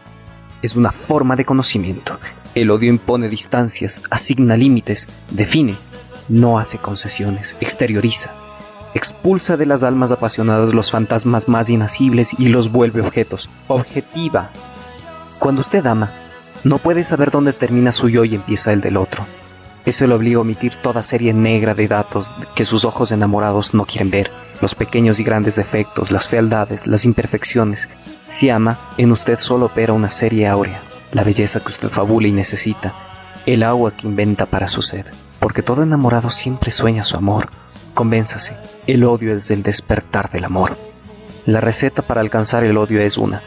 es 0.62 0.76
una 0.76 0.92
forma 0.92 1.36
de 1.36 1.46
conocimiento. 1.46 2.18
El 2.56 2.72
odio 2.72 2.90
impone 2.90 3.28
distancias, 3.28 4.02
asigna 4.10 4.56
límites, 4.56 5.10
define, 5.30 5.76
no 6.30 6.58
hace 6.58 6.78
concesiones, 6.78 7.58
exterioriza, 7.60 8.32
expulsa 8.94 9.58
de 9.58 9.66
las 9.66 9.84
almas 9.84 10.14
apasionadas 10.14 10.74
los 10.74 10.90
fantasmas 10.90 11.50
más 11.50 11.70
inacibles 11.70 12.34
y 12.40 12.48
los 12.48 12.72
vuelve 12.72 13.02
objetos, 13.02 13.50
objetiva. 13.68 14.52
Cuando 15.38 15.62
usted 15.62 15.86
ama, 15.86 16.14
No 16.64 16.80
puede 16.80 17.04
saber 17.04 17.30
dónde 17.30 17.54
termina 17.54 17.92
su 17.92 18.10
yo 18.10 18.24
y 18.24 18.34
empieza 18.34 18.74
el 18.74 18.82
del 18.82 18.98
otro. 18.98 19.24
Eso 19.86 20.08
le 20.08 20.16
obliga 20.16 20.38
a 20.38 20.42
omitir 20.42 20.74
toda 20.82 21.04
serie 21.04 21.32
negra 21.32 21.76
de 21.76 21.88
datos 21.88 22.32
que 22.56 22.66
sus 22.66 22.86
ojos 22.86 23.12
enamorados 23.12 23.76
no 23.76 23.86
quieren 23.86 24.10
ver, 24.10 24.32
los 24.62 24.74
pequeños 24.74 25.20
y 25.20 25.24
grandes 25.24 25.58
defectos, 25.58 26.10
las 26.10 26.28
fealdades, 26.28 26.88
las 26.88 27.06
imperfecciones. 27.06 27.88
Si 28.30 28.50
ama, 28.50 28.80
en 28.98 29.12
usted 29.12 29.38
solo 29.38 29.68
opera 29.68 29.94
una 29.94 30.10
serie 30.10 30.48
áurea, 30.48 30.82
la 31.16 31.24
belleza 31.24 31.62
que 31.62 31.70
usted 31.70 31.88
fabula 31.88 32.28
y 32.28 32.34
necesita, 32.34 32.94
el 33.46 33.64
agua 33.64 33.96
que 33.96 34.06
inventa 34.06 34.46
para 34.46 34.68
su 34.68 34.82
sed, 34.82 35.06
porque 35.40 35.62
todo 35.62 35.82
enamorado 35.82 36.30
siempre 36.30 36.72
sueña 36.72 37.06
su 37.06 37.16
amor. 37.16 37.48
Convénzase, 37.94 38.58
el 38.86 39.06
odio 39.06 39.34
es 39.34 39.50
el 39.50 39.64
despertar 39.64 40.30
del 40.30 40.44
amor. 40.44 40.78
La 41.46 41.62
receta 41.62 42.02
para 42.02 42.20
alcanzar 42.20 42.66
el 42.66 42.76
odio 42.76 43.00
es 43.00 43.18
una. 43.18 43.42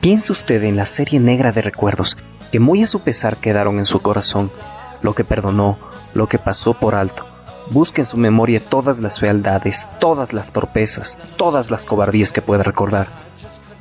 Piense 0.00 0.32
usted 0.32 0.62
en 0.62 0.76
la 0.76 0.86
serie 0.86 1.20
negra 1.20 1.52
de 1.52 1.60
recuerdos 1.60 2.16
que 2.50 2.60
muy 2.60 2.82
a 2.82 2.86
su 2.86 3.00
pesar 3.00 3.36
quedaron 3.36 3.78
en 3.78 3.84
su 3.84 4.00
corazón, 4.00 4.50
lo 5.02 5.14
que 5.14 5.22
perdonó, 5.22 5.78
lo 6.14 6.28
que 6.28 6.38
pasó 6.38 6.72
por 6.72 6.94
alto. 6.94 7.26
Busque 7.68 8.00
en 8.00 8.06
su 8.06 8.16
memoria 8.16 8.58
todas 8.58 9.00
las 9.00 9.20
fealdades, 9.20 9.86
todas 10.00 10.32
las 10.32 10.50
torpezas, 10.50 11.18
todas 11.36 11.70
las 11.70 11.84
cobardías 11.84 12.32
que 12.32 12.40
pueda 12.40 12.62
recordar. 12.62 13.25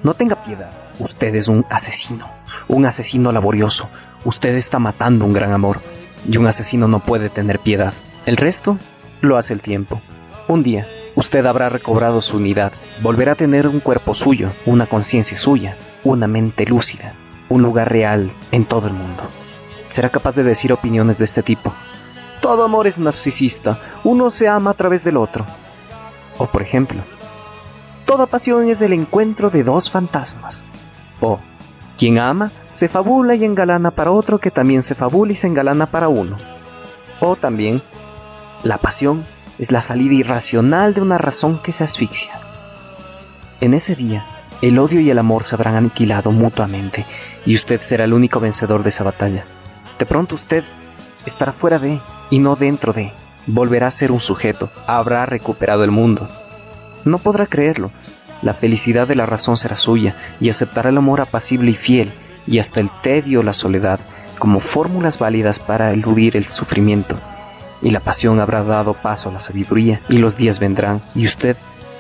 No 0.04 0.14
tenga 0.14 0.44
piedad, 0.44 0.70
usted 1.00 1.34
es 1.36 1.48
un 1.48 1.66
asesino, 1.70 2.30
un 2.68 2.86
asesino 2.86 3.32
laborioso, 3.32 3.90
usted 4.24 4.56
está 4.56 4.80
matando 4.80 5.26
un 5.26 5.34
gran 5.34 5.52
amor, 5.52 5.82
y 6.30 6.38
un 6.38 6.48
asesino 6.48 6.88
no 6.88 7.00
puede 7.00 7.30
tener 7.30 7.60
piedad. 7.60 7.94
El 8.26 8.38
resto 8.38 8.78
lo 9.22 9.38
hace 9.38 9.54
el 9.54 9.62
tiempo. 9.62 10.02
Un 10.48 10.64
día, 10.64 10.88
usted 11.16 11.46
habrá 11.46 11.70
recobrado 11.70 12.22
su 12.22 12.38
unidad, 12.38 12.72
volverá 13.02 13.34
a 13.34 13.36
tener 13.36 13.68
un 13.68 13.80
cuerpo 13.80 14.14
suyo, 14.14 14.52
una 14.66 14.86
conciencia 14.86 15.38
suya, 15.38 15.76
una 16.04 16.28
mente 16.28 16.66
lúcida, 16.66 17.14
un 17.50 17.62
lugar 17.62 17.92
real 17.92 18.32
en 18.52 18.66
todo 18.66 18.88
el 18.88 18.94
mundo. 18.94 19.24
Será 19.88 20.10
capaz 20.10 20.36
de 20.36 20.44
decir 20.44 20.74
opiniones 20.74 21.18
de 21.18 21.26
este 21.26 21.44
tipo. 21.44 21.74
Todo 22.42 22.64
amor 22.64 22.86
es 22.86 23.00
narcisista, 23.00 23.80
uno 24.04 24.30
se 24.30 24.48
ama 24.48 24.72
a 24.72 24.76
través 24.76 25.04
del 25.04 25.18
otro. 25.18 25.46
O 26.38 26.48
por 26.48 26.62
ejemplo, 26.62 27.02
toda 28.06 28.28
pasión 28.28 28.70
es 28.70 28.82
el 28.82 28.94
encuentro 28.94 29.50
de 29.50 29.64
dos 29.64 29.92
fantasmas. 29.92 30.66
O, 31.22 31.40
quien 31.98 32.20
ama 32.20 32.52
se 32.74 32.88
fabula 32.88 33.36
y 33.36 33.46
engalana 33.46 33.92
para 33.92 34.12
otro 34.12 34.40
que 34.40 34.52
también 34.52 34.84
se 34.84 34.96
fabula 34.96 35.32
y 35.32 35.36
se 35.36 35.48
engalana 35.48 35.86
para 35.88 36.08
uno. 36.08 36.38
O 37.20 37.36
también, 37.36 37.82
la 38.64 38.78
pasión 38.78 39.26
es 39.60 39.72
la 39.72 39.82
salida 39.82 40.14
irracional 40.14 40.94
de 40.94 41.02
una 41.02 41.18
razón 41.18 41.60
que 41.60 41.72
se 41.72 41.84
asfixia. 41.84 42.40
En 43.62 43.74
ese 43.74 43.96
día, 43.96 44.26
el 44.62 44.78
odio 44.80 45.00
y 45.00 45.10
el 45.10 45.20
amor 45.20 45.44
se 45.44 45.56
habrán 45.56 45.76
aniquilado 45.76 46.32
mutuamente 46.32 47.06
y 47.46 47.56
usted 47.56 47.82
será 47.82 48.04
el 48.04 48.14
único 48.14 48.40
vencedor 48.40 48.84
de 48.84 48.90
esa 48.90 49.04
batalla. 49.04 49.46
De 49.98 50.06
pronto 50.06 50.36
usted 50.36 50.64
estará 51.26 51.54
fuera 51.54 51.80
de 51.80 52.00
y 52.30 52.40
no 52.40 52.56
dentro 52.56 52.92
de. 52.92 53.12
Volverá 53.48 53.88
a 53.88 53.92
ser 53.92 54.12
un 54.12 54.20
sujeto, 54.20 54.70
habrá 54.88 55.26
recuperado 55.26 55.84
el 55.84 55.92
mundo. 55.92 56.28
No 57.06 57.20
podrá 57.20 57.46
creerlo. 57.46 57.92
La 58.42 58.54
felicidad 58.54 59.08
de 59.08 59.16
la 59.16 59.26
razón 59.26 59.56
será 59.58 59.78
suya 59.78 60.16
y 60.42 60.50
aceptará 60.50 60.90
el 60.90 60.98
amor 60.98 61.22
apacible 61.22 61.72
y 61.72 61.76
fiel 61.76 62.12
y 62.48 62.60
hasta 62.60 62.80
el 62.80 62.90
tedio 63.02 63.44
la 63.44 63.54
soledad 63.54 64.00
como 64.40 64.60
fórmulas 64.60 65.18
válidas 65.18 65.60
para 65.60 65.92
eludir 65.92 66.36
el 66.36 66.48
sufrimiento. 66.48 67.18
Y 67.82 67.92
la 67.92 68.00
pasión 68.00 68.40
habrá 68.40 68.64
dado 68.64 68.94
paso 68.94 69.30
a 69.30 69.34
la 69.34 69.40
sabiduría 69.40 70.02
y 70.10 70.18
los 70.18 70.36
días 70.36 70.60
vendrán 70.60 71.02
y 71.14 71.28
usted 71.28 71.56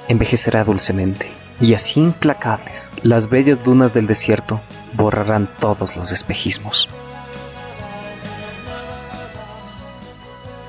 envejecerá 0.07 0.63
dulcemente. 0.63 1.31
Y 1.61 1.73
así 1.73 2.01
implacables, 2.01 2.91
las 3.03 3.29
bellas 3.29 3.63
dunas 3.63 3.93
del 3.93 4.07
desierto 4.07 4.59
borrarán 4.93 5.47
todos 5.59 5.95
los 5.95 6.11
espejismos. 6.11 6.89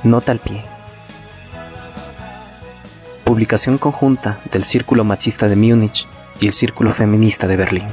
Nota 0.04 0.30
al 0.30 0.38
pie. 0.38 0.75
Publicación 3.26 3.76
conjunta 3.76 4.38
del 4.52 4.62
Círculo 4.62 5.02
Machista 5.02 5.48
de 5.48 5.56
Múnich 5.56 6.06
y 6.40 6.46
el 6.46 6.52
Círculo 6.52 6.92
Feminista 6.92 7.48
de 7.48 7.56
Berlín. 7.56 7.88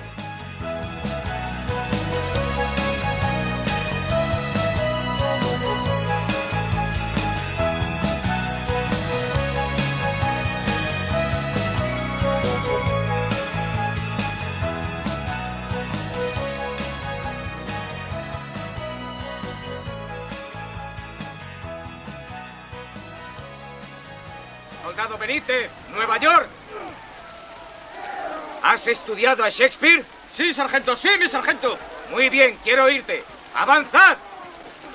Benítez, 25.11 25.69
Nueva 25.93 26.17
York. 26.17 26.47
¿Has 28.63 28.87
estudiado 28.87 29.43
a 29.43 29.49
Shakespeare? 29.49 30.03
Sí, 30.33 30.53
sargento, 30.53 30.95
sí, 30.95 31.09
mi 31.19 31.27
sargento. 31.27 31.77
Muy 32.11 32.29
bien, 32.29 32.57
quiero 32.63 32.85
oírte. 32.85 33.23
¡Avanzad! 33.53 34.17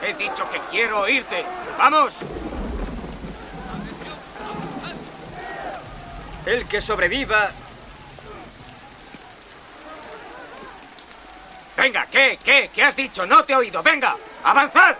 He 0.02 0.14
dicho 0.14 0.50
que 0.50 0.58
quiero 0.70 1.00
oírte. 1.00 1.44
¡Vamos! 1.76 2.16
El 6.46 6.66
que 6.66 6.80
sobreviva. 6.80 7.50
Venga, 11.76 12.06
¿qué? 12.06 12.38
¿Qué? 12.42 12.70
¿Qué 12.74 12.82
has 12.82 12.96
dicho? 12.96 13.26
No 13.26 13.44
te 13.44 13.52
he 13.52 13.56
oído. 13.56 13.82
Venga, 13.82 14.16
avanzad. 14.42 14.96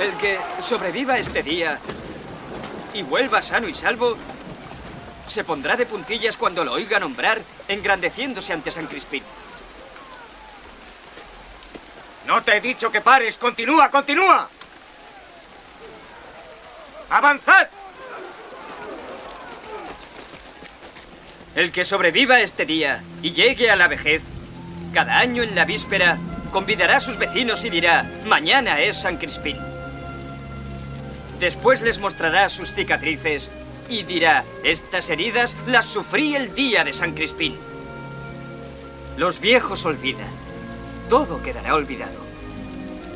El 0.00 0.12
que 0.14 0.38
sobreviva 0.60 1.18
este 1.18 1.42
día 1.42 1.78
y 2.94 3.02
vuelva 3.02 3.42
sano 3.42 3.68
y 3.68 3.74
salvo, 3.74 4.16
se 5.26 5.44
pondrá 5.44 5.76
de 5.76 5.84
puntillas 5.84 6.38
cuando 6.38 6.64
lo 6.64 6.72
oiga 6.72 6.98
nombrar, 6.98 7.40
engrandeciéndose 7.68 8.54
ante 8.54 8.72
San 8.72 8.86
Crispín. 8.86 9.22
No 12.26 12.42
te 12.42 12.56
he 12.56 12.60
dicho 12.62 12.90
que 12.90 13.02
pares. 13.02 13.36
Continúa, 13.36 13.90
continúa. 13.90 14.48
¡Avanzad! 17.10 17.68
El 21.54 21.72
que 21.72 21.84
sobreviva 21.84 22.40
este 22.40 22.64
día 22.64 23.02
y 23.20 23.32
llegue 23.32 23.70
a 23.70 23.76
la 23.76 23.88
vejez, 23.88 24.22
cada 24.94 25.18
año 25.18 25.42
en 25.42 25.54
la 25.54 25.66
víspera, 25.66 26.16
convidará 26.52 26.96
a 26.96 27.00
sus 27.00 27.18
vecinos 27.18 27.64
y 27.64 27.70
dirá, 27.70 28.08
mañana 28.24 28.80
es 28.80 28.96
San 28.96 29.18
Crispín. 29.18 29.69
Después 31.40 31.80
les 31.80 31.98
mostrará 31.98 32.50
sus 32.50 32.74
cicatrices 32.74 33.50
y 33.88 34.02
dirá, 34.02 34.44
estas 34.62 35.08
heridas 35.08 35.56
las 35.66 35.86
sufrí 35.86 36.36
el 36.36 36.54
día 36.54 36.84
de 36.84 36.92
San 36.92 37.14
Crispín. 37.14 37.56
Los 39.16 39.40
viejos 39.40 39.86
olvidan, 39.86 40.28
todo 41.08 41.42
quedará 41.42 41.74
olvidado, 41.74 42.20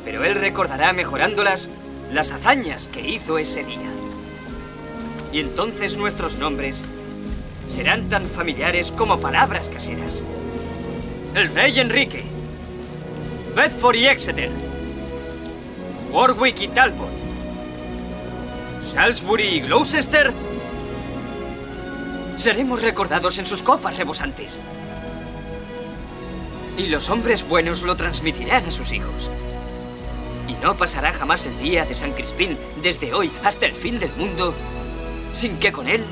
pero 0.03 0.23
él 0.25 0.33
recordará 0.35 0.91
mejorándolas 0.91 1.69
las 2.11 2.31
hazañas 2.31 2.87
que 2.87 3.07
hizo 3.07 3.37
ese 3.37 3.63
día. 3.63 3.91
Y 5.31 5.39
entonces 5.39 5.95
nuestros 5.95 6.37
nombres 6.37 6.81
serán 7.69 8.09
tan 8.09 8.27
familiares 8.27 8.91
como 8.91 9.19
palabras 9.19 9.69
caseras. 9.69 10.23
El 11.35 11.53
rey 11.53 11.79
Enrique, 11.79 12.23
Bedford 13.55 13.95
y 13.95 14.07
Exeter, 14.07 14.49
Warwick 16.11 16.61
y 16.61 16.67
Talbot, 16.69 17.24
Salisbury 18.85 19.43
y 19.45 19.59
Gloucester. 19.61 20.31
Seremos 22.37 22.81
recordados 22.81 23.39
en 23.39 23.45
sus 23.45 23.63
copas 23.63 23.97
rebosantes. 23.97 24.59
Y 26.77 26.87
los 26.87 27.09
hombres 27.09 27.47
buenos 27.47 27.81
lo 27.81 27.95
transmitirán 27.95 28.65
a 28.65 28.71
sus 28.71 28.91
hijos. 28.91 29.29
Y 30.47 30.53
no 30.63 30.75
pasará 30.75 31.11
jamás 31.13 31.45
el 31.45 31.57
día 31.59 31.85
de 31.85 31.95
San 31.95 32.11
Crispín, 32.11 32.57
desde 32.83 33.13
hoy 33.13 33.31
hasta 33.43 33.65
el 33.65 33.73
fin 33.73 33.99
del 33.99 34.11
mundo, 34.17 34.53
sin 35.33 35.57
que 35.57 35.71
con 35.71 35.87
él 35.87 36.03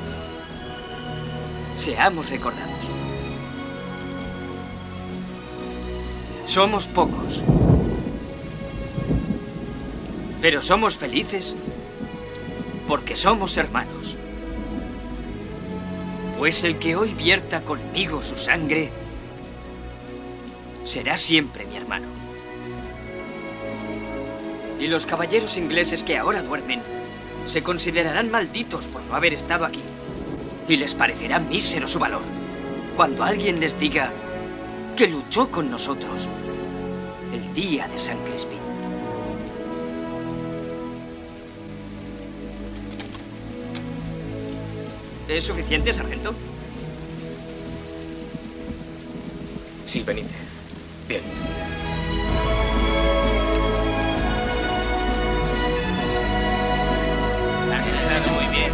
seamos 1.76 2.28
recordados. 2.28 2.70
Somos 6.44 6.86
pocos, 6.88 7.42
pero 10.42 10.60
somos 10.60 10.96
felices 10.96 11.56
porque 12.86 13.16
somos 13.16 13.56
hermanos. 13.56 14.16
Pues 16.38 16.64
el 16.64 16.78
que 16.78 16.96
hoy 16.96 17.14
vierta 17.14 17.62
conmigo 17.62 18.22
su 18.22 18.36
sangre 18.36 18.90
será 20.84 21.16
siempre 21.16 21.64
mi 21.66 21.76
hermano. 21.76 22.06
Y 24.78 24.88
los 24.88 25.06
caballeros 25.06 25.56
ingleses 25.56 26.04
que 26.04 26.18
ahora 26.18 26.42
duermen 26.42 26.82
se 27.46 27.62
considerarán 27.62 28.30
malditos 28.30 28.86
por 28.86 29.02
no 29.04 29.14
haber 29.14 29.32
estado 29.32 29.64
aquí. 29.64 29.82
Y 30.68 30.76
les 30.76 30.94
parecerá 30.94 31.40
mísero 31.40 31.86
su 31.86 31.98
valor 31.98 32.22
cuando 32.96 33.24
alguien 33.24 33.60
les 33.60 33.78
diga 33.78 34.10
que 34.96 35.08
luchó 35.08 35.50
con 35.50 35.70
nosotros 35.70 36.28
el 37.32 37.54
día 37.54 37.88
de 37.88 37.98
San 37.98 38.18
Crispín. 38.24 38.63
¿Es 45.34 45.46
suficiente, 45.46 45.92
sargento? 45.92 46.32
Sí, 49.84 50.04
Benítez. 50.04 50.30
Bien. 51.08 51.22
Muy 58.32 58.54
bien. 58.54 58.72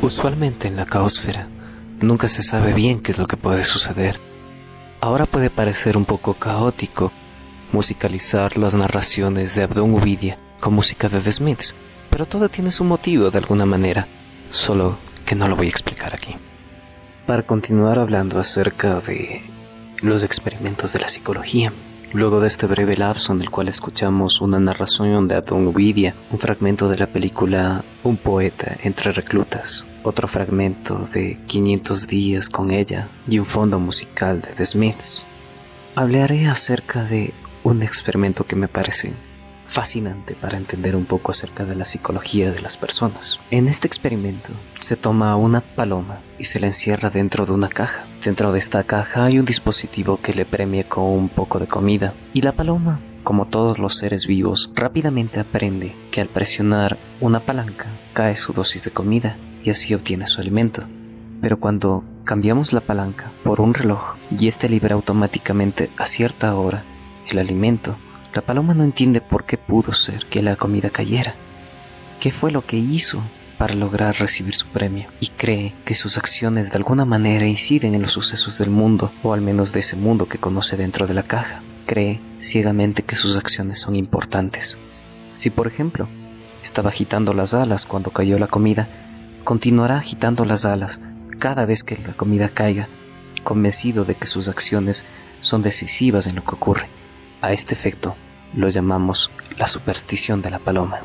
Usualmente 0.00 0.68
en 0.68 0.76
la 0.76 0.84
caosfera 0.84 1.48
nunca 2.00 2.28
se 2.28 2.44
sabe 2.44 2.72
bien 2.72 3.00
qué 3.00 3.10
es 3.10 3.18
lo 3.18 3.26
que 3.26 3.36
puede 3.36 3.64
suceder. 3.64 4.20
Ahora 5.00 5.26
puede 5.26 5.50
parecer 5.50 5.96
un 5.96 6.04
poco 6.04 6.34
caótico 6.34 7.10
musicalizar 7.76 8.56
las 8.56 8.74
narraciones 8.74 9.54
de 9.54 9.62
Abdón 9.62 9.92
Uvidia 9.92 10.38
con 10.60 10.72
música 10.72 11.10
de 11.10 11.20
The 11.20 11.30
Smiths, 11.30 11.76
pero 12.08 12.24
todo 12.24 12.48
tiene 12.48 12.72
su 12.72 12.84
motivo 12.84 13.30
de 13.30 13.36
alguna 13.36 13.66
manera, 13.66 14.08
solo 14.48 14.96
que 15.26 15.34
no 15.34 15.46
lo 15.46 15.56
voy 15.56 15.66
a 15.66 15.68
explicar 15.68 16.14
aquí. 16.14 16.36
Para 17.26 17.42
continuar 17.42 17.98
hablando 17.98 18.40
acerca 18.40 19.00
de 19.00 19.42
los 20.00 20.24
experimentos 20.24 20.94
de 20.94 21.00
la 21.00 21.08
psicología, 21.08 21.70
luego 22.14 22.40
de 22.40 22.48
este 22.48 22.66
breve 22.66 22.96
lapso 22.96 23.34
en 23.34 23.42
el 23.42 23.50
cual 23.50 23.68
escuchamos 23.68 24.40
una 24.40 24.58
narración 24.58 25.28
de 25.28 25.36
Abdón 25.36 25.66
Uvidia, 25.66 26.14
un 26.30 26.38
fragmento 26.38 26.88
de 26.88 26.96
la 26.96 27.08
película 27.08 27.84
Un 28.04 28.16
poeta 28.16 28.74
entre 28.84 29.12
reclutas, 29.12 29.86
otro 30.02 30.28
fragmento 30.28 31.00
de 31.12 31.34
500 31.46 32.06
días 32.06 32.48
con 32.48 32.70
ella 32.70 33.10
y 33.28 33.38
un 33.38 33.44
fondo 33.44 33.78
musical 33.78 34.40
de 34.40 34.54
The 34.54 34.64
Smiths, 34.64 35.26
hablaré 35.94 36.46
acerca 36.46 37.04
de 37.04 37.34
un 37.66 37.82
experimento 37.82 38.46
que 38.46 38.54
me 38.54 38.68
parece 38.68 39.12
fascinante 39.64 40.36
para 40.36 40.56
entender 40.56 40.94
un 40.94 41.04
poco 41.04 41.32
acerca 41.32 41.64
de 41.64 41.74
la 41.74 41.84
psicología 41.84 42.52
de 42.52 42.62
las 42.62 42.76
personas. 42.76 43.40
En 43.50 43.66
este 43.66 43.88
experimento 43.88 44.52
se 44.78 44.94
toma 44.94 45.34
una 45.34 45.62
paloma 45.74 46.22
y 46.38 46.44
se 46.44 46.60
la 46.60 46.68
encierra 46.68 47.10
dentro 47.10 47.44
de 47.44 47.50
una 47.50 47.68
caja. 47.68 48.06
Dentro 48.24 48.52
de 48.52 48.60
esta 48.60 48.84
caja 48.84 49.24
hay 49.24 49.40
un 49.40 49.44
dispositivo 49.44 50.18
que 50.18 50.32
le 50.32 50.44
premia 50.44 50.88
con 50.88 51.06
un 51.06 51.28
poco 51.28 51.58
de 51.58 51.66
comida 51.66 52.14
y 52.32 52.42
la 52.42 52.52
paloma, 52.52 53.00
como 53.24 53.48
todos 53.48 53.80
los 53.80 53.96
seres 53.96 54.28
vivos, 54.28 54.70
rápidamente 54.76 55.40
aprende 55.40 55.96
que 56.12 56.20
al 56.20 56.28
presionar 56.28 56.96
una 57.20 57.44
palanca 57.44 57.88
cae 58.12 58.36
su 58.36 58.52
dosis 58.52 58.84
de 58.84 58.92
comida 58.92 59.38
y 59.64 59.70
así 59.70 59.92
obtiene 59.92 60.28
su 60.28 60.40
alimento. 60.40 60.84
Pero 61.40 61.58
cuando 61.58 62.04
cambiamos 62.22 62.72
la 62.72 62.80
palanca 62.80 63.32
por 63.42 63.60
un 63.60 63.74
reloj 63.74 64.14
y 64.30 64.46
este 64.46 64.68
libera 64.68 64.94
automáticamente 64.94 65.90
a 65.96 66.06
cierta 66.06 66.54
hora 66.54 66.84
el 67.28 67.38
alimento, 67.38 67.98
la 68.34 68.42
paloma 68.42 68.74
no 68.74 68.84
entiende 68.84 69.20
por 69.20 69.44
qué 69.46 69.56
pudo 69.56 69.92
ser 69.92 70.26
que 70.26 70.42
la 70.42 70.56
comida 70.56 70.90
cayera. 70.90 71.34
¿Qué 72.20 72.30
fue 72.30 72.50
lo 72.50 72.66
que 72.66 72.76
hizo 72.76 73.22
para 73.58 73.74
lograr 73.74 74.14
recibir 74.18 74.54
su 74.54 74.68
premio? 74.68 75.08
Y 75.20 75.28
cree 75.28 75.74
que 75.84 75.94
sus 75.94 76.18
acciones 76.18 76.70
de 76.70 76.76
alguna 76.76 77.04
manera 77.04 77.46
inciden 77.46 77.94
en 77.94 78.02
los 78.02 78.12
sucesos 78.12 78.58
del 78.58 78.70
mundo, 78.70 79.12
o 79.22 79.32
al 79.32 79.40
menos 79.40 79.72
de 79.72 79.80
ese 79.80 79.96
mundo 79.96 80.28
que 80.28 80.38
conoce 80.38 80.76
dentro 80.76 81.06
de 81.06 81.14
la 81.14 81.22
caja. 81.22 81.62
Cree 81.86 82.20
ciegamente 82.38 83.04
que 83.04 83.16
sus 83.16 83.38
acciones 83.38 83.78
son 83.78 83.96
importantes. 83.96 84.78
Si 85.34 85.50
por 85.50 85.66
ejemplo 85.66 86.08
estaba 86.62 86.90
agitando 86.90 87.32
las 87.32 87.54
alas 87.54 87.86
cuando 87.86 88.10
cayó 88.10 88.38
la 88.38 88.48
comida, 88.48 88.88
continuará 89.44 89.98
agitando 89.98 90.44
las 90.44 90.64
alas 90.64 91.00
cada 91.38 91.64
vez 91.64 91.84
que 91.84 91.96
la 92.06 92.14
comida 92.14 92.48
caiga, 92.48 92.88
convencido 93.44 94.04
de 94.04 94.14
que 94.14 94.26
sus 94.26 94.48
acciones 94.48 95.04
son 95.40 95.62
decisivas 95.62 96.26
en 96.26 96.36
lo 96.36 96.44
que 96.44 96.54
ocurre. 96.54 96.90
A 97.40 97.52
este 97.52 97.74
efecto 97.74 98.16
lo 98.54 98.68
llamamos 98.68 99.30
la 99.58 99.68
superstición 99.68 100.42
de 100.42 100.50
la 100.50 100.58
paloma. 100.58 101.02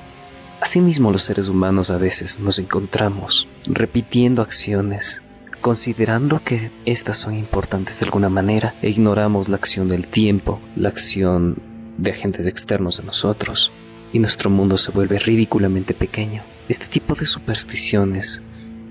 Asimismo 0.61 1.11
los 1.11 1.23
seres 1.23 1.49
humanos 1.49 1.89
a 1.89 1.97
veces 1.97 2.39
nos 2.39 2.59
encontramos 2.59 3.47
repitiendo 3.65 4.41
acciones, 4.41 5.21
considerando 5.59 6.43
que 6.43 6.71
éstas 6.85 7.17
son 7.17 7.35
importantes 7.35 7.99
de 7.99 8.05
alguna 8.05 8.29
manera 8.29 8.75
e 8.81 8.89
ignoramos 8.89 9.49
la 9.49 9.57
acción 9.57 9.89
del 9.89 10.07
tiempo, 10.07 10.61
la 10.75 10.89
acción 10.89 11.61
de 11.97 12.11
agentes 12.11 12.45
externos 12.45 12.99
a 12.99 13.03
nosotros, 13.03 13.71
y 14.13 14.19
nuestro 14.19 14.49
mundo 14.49 14.77
se 14.77 14.91
vuelve 14.91 15.19
ridículamente 15.19 15.93
pequeño. 15.93 16.43
Este 16.69 16.87
tipo 16.87 17.15
de 17.15 17.25
supersticiones 17.25 18.41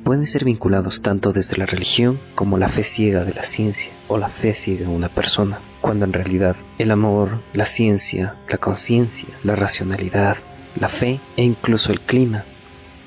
pueden 0.05 0.27
ser 0.27 0.45
vinculados 0.45 1.03
tanto 1.03 1.33
desde 1.33 1.57
la 1.57 1.67
religión 1.67 2.21
como 2.35 2.59
la 2.59 2.69
fe 2.69 2.85
ciega 2.85 3.25
de 3.25 3.35
la 3.35 3.43
ciencia 3.43 3.93
o 4.09 4.19
la 4.19 4.29
fe 4.29 4.55
ciega 4.55 4.85
en 4.85 4.91
una 4.91 5.09
persona, 5.09 5.61
cuando 5.81 6.05
en 6.05 6.13
realidad 6.13 6.57
el 6.79 6.91
amor, 6.91 7.43
la 7.53 7.67
ciencia, 7.67 8.37
la 8.49 8.59
conciencia, 8.59 9.29
la 9.45 9.57
racionalidad, 9.57 10.37
la 10.77 10.89
fe 10.89 11.21
e 11.37 11.45
incluso 11.45 11.93
el 11.93 12.01
clima 12.01 12.45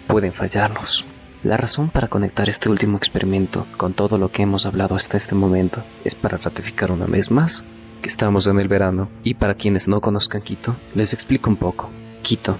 pueden 0.08 0.34
fallarnos. 0.34 1.06
La 1.44 1.58
razón 1.58 1.90
para 1.90 2.08
conectar 2.08 2.48
este 2.48 2.70
último 2.70 2.98
experimento 2.98 3.68
con 3.78 3.94
todo 3.94 4.18
lo 4.18 4.32
que 4.32 4.44
hemos 4.44 4.66
hablado 4.66 4.96
hasta 4.96 5.18
este 5.18 5.36
momento 5.36 5.84
es 6.06 6.16
para 6.16 6.38
ratificar 6.38 6.92
una 6.92 7.06
vez 7.06 7.32
más 7.32 7.66
que 8.02 8.10
estamos 8.10 8.48
en 8.48 8.60
el 8.60 8.68
verano 8.68 9.10
y 9.24 9.34
para 9.34 9.56
quienes 9.56 9.88
no 9.88 10.00
conozcan 10.00 10.42
Quito, 10.42 10.76
les 10.96 11.14
explico 11.14 11.50
un 11.50 11.58
poco. 11.58 11.90
Quito 12.22 12.58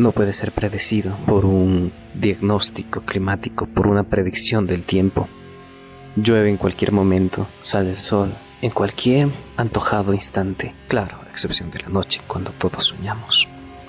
no 0.00 0.12
puede 0.12 0.32
ser 0.32 0.52
predecido 0.52 1.16
por 1.26 1.44
un 1.44 1.92
diagnóstico 2.14 3.02
climático, 3.02 3.66
por 3.66 3.86
una 3.86 4.04
predicción 4.04 4.66
del 4.66 4.86
tiempo. 4.86 5.28
Llueve 6.16 6.48
en 6.48 6.56
cualquier 6.56 6.92
momento, 6.92 7.46
sale 7.60 7.90
el 7.90 7.96
sol, 7.96 8.34
en 8.62 8.70
cualquier 8.70 9.30
antojado 9.56 10.14
instante, 10.14 10.74
claro, 10.88 11.20
a 11.22 11.30
excepción 11.30 11.70
de 11.70 11.80
la 11.80 11.88
noche, 11.88 12.20
cuando 12.26 12.50
todos 12.52 12.84
soñamos. 12.84 13.46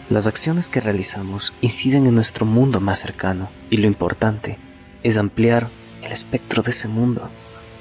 Las 0.09 0.27
acciones 0.27 0.69
que 0.69 0.81
realizamos 0.81 1.53
inciden 1.61 2.05
en 2.05 2.15
nuestro 2.15 2.45
mundo 2.45 2.81
más 2.81 2.99
cercano 2.99 3.49
y 3.69 3.77
lo 3.77 3.87
importante 3.87 4.59
es 5.03 5.17
ampliar 5.17 5.69
el 6.03 6.11
espectro 6.11 6.61
de 6.61 6.71
ese 6.71 6.89
mundo 6.89 7.29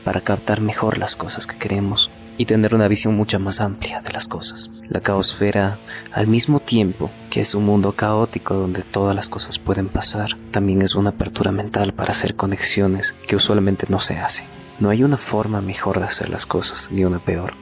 para 0.05 0.21
captar 0.21 0.61
mejor 0.61 0.99
las 0.99 1.17
cosas 1.17 1.47
que 1.47 1.59
queremos 1.59 2.11
y 2.41 2.47
tener 2.47 2.75
una 2.75 2.89
visión 2.89 3.15
mucho 3.15 3.39
más 3.39 3.61
amplia 3.61 4.01
de 4.01 4.15
las 4.15 4.27
cosas. 4.27 4.71
La 4.89 5.03
caosfera, 5.03 5.79
al 6.11 6.27
mismo 6.27 6.59
tiempo 6.59 7.11
que 7.29 7.43
es 7.43 7.55
un 7.55 7.67
mundo 7.67 7.95
caótico 7.95 8.55
donde 8.55 8.83
todas 8.83 9.15
las 9.15 9.29
cosas 9.29 9.59
pueden 9.59 9.91
pasar, 9.91 10.31
también 10.51 10.81
es 10.81 10.95
una 10.95 11.11
apertura 11.11 11.53
mental 11.53 11.93
para 11.93 12.13
hacer 12.13 12.37
conexiones 12.37 13.15
que 13.29 13.37
usualmente 13.37 13.85
no 13.91 14.01
se 14.01 14.17
hace. 14.17 14.45
No 14.79 14.89
hay 14.89 15.05
una 15.05 15.19
forma 15.19 15.61
mejor 15.61 15.99
de 15.99 16.07
hacer 16.07 16.31
las 16.31 16.47
cosas, 16.47 16.89
ni 16.91 17.05
una 17.05 17.23
peor. 17.23 17.53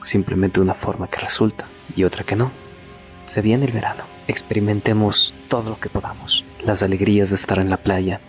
Simplemente 0.00 0.60
una 0.60 0.74
forma 0.74 1.06
que 1.06 1.20
resulta 1.20 1.68
y 1.94 2.02
otra 2.02 2.24
que 2.24 2.34
no. 2.34 2.50
Se 3.26 3.42
viene 3.42 3.66
el 3.66 3.72
verano. 3.72 4.06
Experimentemos 4.26 5.34
todo 5.46 5.70
lo 5.70 5.78
que 5.78 5.88
podamos. 5.88 6.44
Las 6.64 6.82
alegrías 6.82 7.30
de 7.30 7.36
estar 7.36 7.60
en 7.60 7.70
la 7.70 7.80
playa, 7.80 8.20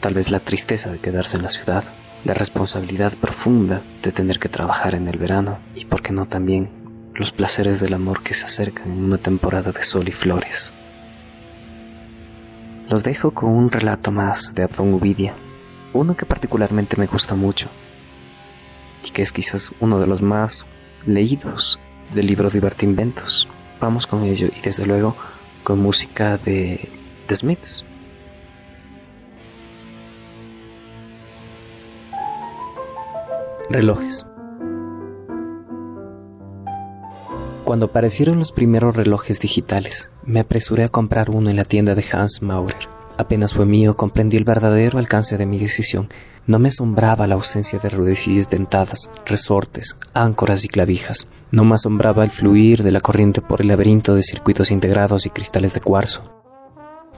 tal 0.00 0.14
vez 0.14 0.32
la 0.32 0.40
tristeza 0.40 0.90
de 0.90 0.98
quedarse 0.98 1.36
en 1.36 1.44
la 1.44 1.50
ciudad, 1.50 1.84
la 2.24 2.34
responsabilidad 2.34 3.16
profunda 3.18 3.82
de 4.02 4.12
tener 4.12 4.38
que 4.38 4.48
trabajar 4.48 4.94
en 4.94 5.08
el 5.08 5.18
verano 5.18 5.58
y, 5.74 5.84
por 5.86 6.02
qué 6.02 6.12
no, 6.12 6.26
también 6.26 6.70
los 7.14 7.32
placeres 7.32 7.80
del 7.80 7.94
amor 7.94 8.22
que 8.22 8.34
se 8.34 8.44
acercan 8.44 8.92
en 8.92 9.04
una 9.04 9.18
temporada 9.18 9.72
de 9.72 9.82
sol 9.82 10.08
y 10.08 10.12
flores. 10.12 10.72
Los 12.88 13.02
dejo 13.02 13.32
con 13.32 13.50
un 13.50 13.70
relato 13.70 14.12
más 14.12 14.54
de 14.54 14.62
Abdón 14.62 14.94
Uvidia, 14.94 15.34
uno 15.92 16.16
que 16.16 16.26
particularmente 16.26 16.96
me 16.96 17.06
gusta 17.06 17.34
mucho 17.34 17.68
y 19.04 19.10
que 19.10 19.22
es 19.22 19.32
quizás 19.32 19.72
uno 19.80 19.98
de 19.98 20.06
los 20.06 20.22
más 20.22 20.66
leídos 21.06 21.78
del 22.14 22.26
libro 22.26 22.50
Divertinventos. 22.50 23.48
Vamos 23.80 24.06
con 24.06 24.24
ello 24.24 24.48
y 24.56 24.60
desde 24.60 24.86
luego 24.86 25.16
con 25.64 25.80
música 25.80 26.38
de 26.38 26.88
The 27.26 27.36
Smiths. 27.36 27.84
Relojes. 33.70 34.26
Cuando 37.64 37.86
aparecieron 37.86 38.38
los 38.38 38.50
primeros 38.50 38.96
relojes 38.96 39.40
digitales, 39.40 40.10
me 40.24 40.40
apresuré 40.40 40.84
a 40.84 40.88
comprar 40.88 41.30
uno 41.30 41.48
en 41.48 41.56
la 41.56 41.64
tienda 41.64 41.94
de 41.94 42.04
Hans 42.12 42.42
Maurer. 42.42 42.88
Apenas 43.16 43.54
fue 43.54 43.64
mío, 43.64 43.96
comprendí 43.96 44.36
el 44.36 44.44
verdadero 44.44 44.98
alcance 44.98 45.38
de 45.38 45.46
mi 45.46 45.58
decisión. 45.58 46.08
No 46.46 46.58
me 46.58 46.68
asombraba 46.68 47.26
la 47.28 47.36
ausencia 47.36 47.78
de 47.78 47.88
ruedecillas 47.88 48.50
dentadas, 48.50 49.10
resortes, 49.24 49.96
áncoras 50.12 50.64
y 50.64 50.68
clavijas. 50.68 51.28
No 51.52 51.64
me 51.64 51.76
asombraba 51.76 52.24
el 52.24 52.30
fluir 52.30 52.82
de 52.82 52.90
la 52.90 53.00
corriente 53.00 53.40
por 53.40 53.60
el 53.60 53.68
laberinto 53.68 54.14
de 54.14 54.22
circuitos 54.22 54.72
integrados 54.72 55.24
y 55.24 55.30
cristales 55.30 55.72
de 55.72 55.80
cuarzo. 55.80 56.22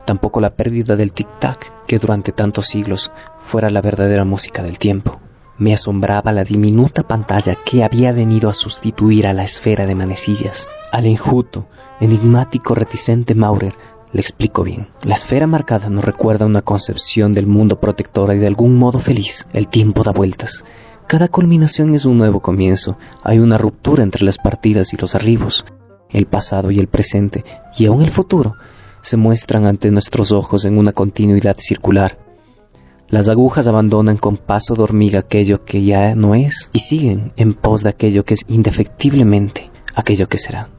Tampoco 0.05 0.40
la 0.40 0.55
pérdida 0.55 0.95
del 0.95 1.14
tic-tac, 1.14 1.72
que 1.86 1.99
durante 1.99 2.32
tantos 2.32 2.66
siglos 2.66 3.11
fuera 3.38 3.70
la 3.70 3.80
verdadera 3.80 4.26
música 4.26 4.62
del 4.62 4.78
tiempo. 4.78 5.20
Me 5.57 5.72
asombraba 5.72 6.32
la 6.32 6.42
diminuta 6.42 7.05
pantalla 7.05 7.57
que 7.64 7.84
había 7.84 8.12
venido 8.12 8.48
a 8.48 8.55
sustituir 8.55 9.26
a 9.26 9.32
la 9.32 9.44
esfera 9.44 9.86
de 9.86 9.94
manecillas. 9.94 10.66
Al 10.90 11.07
enjuto, 11.07 11.68
enigmático, 12.00 12.74
reticente 12.74 13.34
Maurer 13.34 13.74
Le 14.12 14.20
explico 14.20 14.64
bien. 14.64 14.88
La 15.02 15.14
esfera 15.14 15.46
marcada 15.46 15.90
nos 15.90 16.05
recuerda 16.05 16.46
una 16.46 16.62
concepción 16.62 17.32
del 17.32 17.46
mundo 17.46 17.78
protectora 17.78 18.34
y 18.34 18.38
de 18.38 18.48
algún 18.48 18.76
modo 18.76 18.98
feliz. 18.98 19.46
El 19.52 19.68
tiempo 19.68 20.02
da 20.02 20.12
vueltas. 20.12 20.64
Cada 21.07 21.28
culminación 21.28 21.94
es 21.94 22.05
un 22.05 22.18
nuevo 22.18 22.40
comienzo. 22.40 22.96
Hay 23.22 23.38
una 23.38 23.59
ruptura 23.59 24.02
entre 24.02 24.24
las 24.24 24.38
partidas 24.38 24.92
y 24.92 24.96
los 24.96 25.14
arribos. 25.14 25.64
El 26.11 26.26
pasado 26.26 26.70
y 26.70 26.78
el 26.78 26.88
presente, 26.88 27.44
y 27.76 27.86
aún 27.86 28.02
el 28.02 28.11
futuro, 28.11 28.55
se 29.02 29.16
muestran 29.16 29.66
ante 29.66 29.90
nuestros 29.90 30.32
ojos 30.32 30.64
en 30.64 30.78
una 30.78 30.92
continuidad 30.92 31.57
circular. 31.59 32.24
Las 33.15 33.29
agujas 33.29 33.69
abandonan 33.69 34.17
con 34.17 34.37
paso 34.37 34.75
de 34.75 34.83
hormiga 34.83 35.21
aquello 35.21 35.65
que 35.65 35.85
ya 35.85 36.17
no 36.17 36.35
es 36.35 36.69
y 36.73 36.81
siguen 36.81 37.33
en 37.37 37.55
pos 37.55 37.85
de 37.85 37.91
aquello 37.91 38.25
que 38.25 38.35
es 38.35 38.45
indefectiblemente 38.49 39.71
aquello 39.95 40.29
que 40.29 40.37
será. 40.37 40.71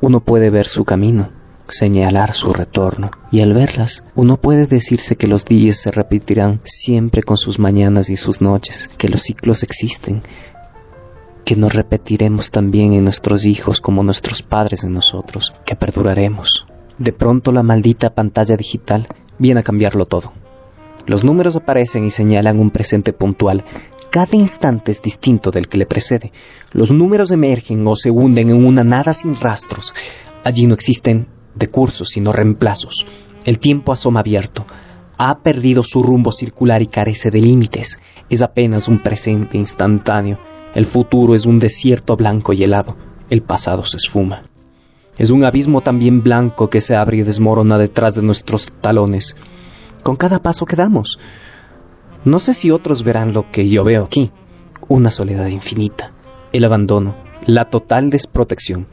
Uno 0.00 0.20
puede 0.20 0.48
ver 0.50 0.68
su 0.68 0.84
camino, 0.84 1.32
señalar 1.66 2.34
su 2.34 2.52
retorno, 2.52 3.10
y 3.32 3.40
al 3.40 3.52
verlas, 3.52 4.04
uno 4.14 4.36
puede 4.36 4.68
decirse 4.68 5.16
que 5.16 5.26
los 5.26 5.44
días 5.44 5.78
se 5.78 5.90
repetirán 5.90 6.60
siempre 6.62 7.24
con 7.24 7.36
sus 7.36 7.58
mañanas 7.58 8.10
y 8.10 8.16
sus 8.16 8.40
noches, 8.40 8.88
que 8.96 9.08
los 9.08 9.22
ciclos 9.22 9.64
existen, 9.64 10.22
que 11.44 11.56
nos 11.56 11.74
repetiremos 11.74 12.52
también 12.52 12.92
en 12.92 13.02
nuestros 13.02 13.44
hijos 13.44 13.80
como 13.80 14.04
nuestros 14.04 14.44
padres 14.44 14.84
en 14.84 14.92
nosotros, 14.92 15.52
que 15.66 15.74
perduraremos. 15.74 16.64
De 16.98 17.12
pronto 17.12 17.50
la 17.50 17.64
maldita 17.64 18.14
pantalla 18.14 18.56
digital 18.56 19.08
viene 19.40 19.58
a 19.58 19.64
cambiarlo 19.64 20.06
todo. 20.06 20.32
Los 21.06 21.24
números 21.24 21.56
aparecen 21.56 22.04
y 22.04 22.10
señalan 22.10 22.60
un 22.60 22.70
presente 22.70 23.12
puntual. 23.12 23.64
Cada 24.10 24.36
instante 24.36 24.92
es 24.92 25.02
distinto 25.02 25.50
del 25.50 25.68
que 25.68 25.78
le 25.78 25.86
precede. 25.86 26.32
Los 26.72 26.92
números 26.92 27.30
emergen 27.30 27.84
o 27.86 27.96
se 27.96 28.10
hunden 28.10 28.50
en 28.50 28.64
una 28.64 28.84
nada 28.84 29.12
sin 29.12 29.34
rastros. 29.34 29.94
Allí 30.44 30.66
no 30.66 30.74
existen 30.74 31.26
decursos 31.54 32.10
sino 32.10 32.32
reemplazos. 32.32 33.06
El 33.44 33.58
tiempo 33.58 33.92
asoma 33.92 34.20
abierto. 34.20 34.66
Ha 35.18 35.38
perdido 35.38 35.82
su 35.82 36.02
rumbo 36.02 36.30
circular 36.30 36.82
y 36.82 36.86
carece 36.86 37.30
de 37.30 37.40
límites. 37.40 38.00
Es 38.28 38.42
apenas 38.42 38.86
un 38.86 39.00
presente 39.00 39.58
instantáneo. 39.58 40.38
El 40.74 40.86
futuro 40.86 41.34
es 41.34 41.46
un 41.46 41.58
desierto 41.58 42.16
blanco 42.16 42.52
y 42.52 42.62
helado. 42.62 42.96
El 43.28 43.42
pasado 43.42 43.84
se 43.84 43.96
esfuma. 43.96 44.42
Es 45.18 45.30
un 45.30 45.44
abismo 45.44 45.80
también 45.80 46.22
blanco 46.22 46.70
que 46.70 46.80
se 46.80 46.94
abre 46.96 47.18
y 47.18 47.22
desmorona 47.22 47.76
detrás 47.76 48.14
de 48.14 48.22
nuestros 48.22 48.72
talones 48.80 49.36
con 50.02 50.16
cada 50.16 50.40
paso 50.40 50.66
que 50.66 50.76
damos. 50.76 51.18
No 52.24 52.38
sé 52.38 52.54
si 52.54 52.70
otros 52.70 53.02
verán 53.02 53.32
lo 53.32 53.50
que 53.50 53.68
yo 53.68 53.84
veo 53.84 54.04
aquí, 54.04 54.30
una 54.88 55.10
soledad 55.10 55.46
infinita, 55.46 56.12
el 56.52 56.64
abandono, 56.64 57.16
la 57.46 57.66
total 57.70 58.10
desprotección. 58.10 58.86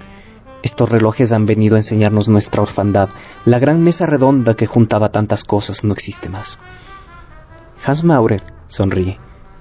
Estos 0.63 0.89
relojes 0.89 1.31
han 1.31 1.45
venido 1.45 1.75
a 1.75 1.79
enseñarnos 1.79 2.27
nuestra 2.27 2.61
orfandad. 2.61 3.09
La 3.45 3.59
gran 3.59 3.81
mesa 3.81 4.05
redonda 4.05 4.55
que 4.55 4.65
juntaba 4.65 5.11
tantas 5.11 5.43
cosas 5.43 5.83
no 5.83 5.93
existe 5.93 6.27
más. 6.27 6.59
Hans 7.85 8.03
Maurer 8.03 8.43
sonríe, 8.67 9.17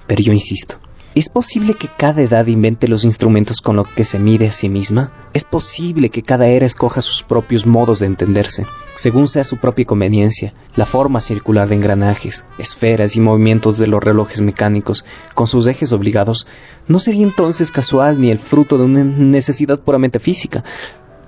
pero 0.07 0.21
yo 0.21 0.33
insisto. 0.33 0.75
¿Es 1.15 1.27
posible 1.27 1.73
que 1.73 1.87
cada 1.87 2.21
edad 2.21 2.45
invente 2.45 2.87
los 2.87 3.03
instrumentos 3.03 3.61
con 3.61 3.75
los 3.75 3.87
que 3.87 4.05
se 4.05 4.19
mide 4.19 4.47
a 4.47 4.51
sí 4.51 4.69
misma? 4.69 5.11
¿Es 5.33 5.43
posible 5.43 6.11
que 6.11 6.21
cada 6.21 6.45
era 6.45 6.67
escoja 6.67 7.01
sus 7.01 7.23
propios 7.23 7.65
modos 7.65 7.97
de 7.97 8.05
entenderse, 8.05 8.67
según 8.93 9.27
sea 9.27 9.43
su 9.43 9.57
propia 9.57 9.85
conveniencia, 9.85 10.53
la 10.75 10.85
forma 10.85 11.19
circular 11.19 11.67
de 11.67 11.75
engranajes, 11.75 12.45
esferas 12.59 13.15
y 13.15 13.21
movimientos 13.21 13.79
de 13.79 13.87
los 13.87 14.03
relojes 14.03 14.41
mecánicos, 14.41 15.03
con 15.33 15.47
sus 15.47 15.65
ejes 15.65 15.93
obligados? 15.93 16.45
¿No 16.87 16.99
sería 16.99 17.23
entonces 17.23 17.71
casual 17.71 18.21
ni 18.21 18.29
el 18.29 18.37
fruto 18.37 18.77
de 18.77 18.83
una 18.83 19.03
necesidad 19.03 19.79
puramente 19.79 20.19
física? 20.19 20.63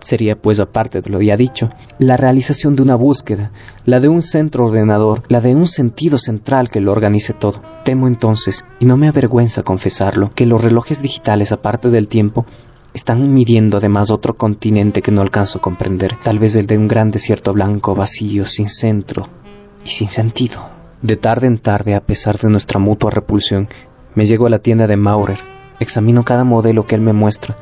Sería, 0.01 0.35
pues, 0.35 0.59
aparte 0.59 1.01
de 1.01 1.09
lo 1.11 1.21
ya 1.21 1.37
dicho, 1.37 1.69
la 1.99 2.17
realización 2.17 2.75
de 2.75 2.81
una 2.81 2.95
búsqueda, 2.95 3.51
la 3.85 3.99
de 3.99 4.09
un 4.09 4.23
centro 4.23 4.65
ordenador, 4.65 5.23
la 5.27 5.41
de 5.41 5.53
un 5.53 5.67
sentido 5.67 6.17
central 6.17 6.69
que 6.69 6.81
lo 6.81 6.91
organice 6.91 7.33
todo. 7.33 7.61
Temo 7.83 8.07
entonces, 8.07 8.65
y 8.79 8.85
no 8.85 8.97
me 8.97 9.07
avergüenza 9.07 9.61
confesarlo, 9.61 10.31
que 10.33 10.47
los 10.47 10.63
relojes 10.63 11.03
digitales, 11.03 11.51
aparte 11.51 11.91
del 11.91 12.07
tiempo, 12.07 12.47
están 12.93 13.31
midiendo 13.31 13.77
además 13.77 14.11
otro 14.11 14.35
continente 14.35 15.01
que 15.01 15.11
no 15.11 15.21
alcanzo 15.21 15.59
a 15.59 15.61
comprender, 15.61 16.17
tal 16.23 16.39
vez 16.39 16.55
el 16.55 16.67
de 16.67 16.77
un 16.77 16.87
gran 16.87 17.11
desierto 17.11 17.53
blanco, 17.53 17.95
vacío, 17.95 18.45
sin 18.45 18.69
centro 18.69 19.27
y 19.85 19.89
sin 19.89 20.09
sentido. 20.09 20.61
De 21.01 21.15
tarde 21.15 21.47
en 21.47 21.59
tarde, 21.59 21.95
a 21.95 22.01
pesar 22.01 22.37
de 22.37 22.49
nuestra 22.49 22.79
mutua 22.79 23.11
repulsión, 23.11 23.69
me 24.15 24.25
llego 24.25 24.47
a 24.47 24.49
la 24.49 24.59
tienda 24.59 24.87
de 24.87 24.97
Maurer, 24.97 25.37
examino 25.79 26.23
cada 26.23 26.43
modelo 26.43 26.85
que 26.85 26.95
él 26.95 27.01
me 27.01 27.13
muestra, 27.13 27.55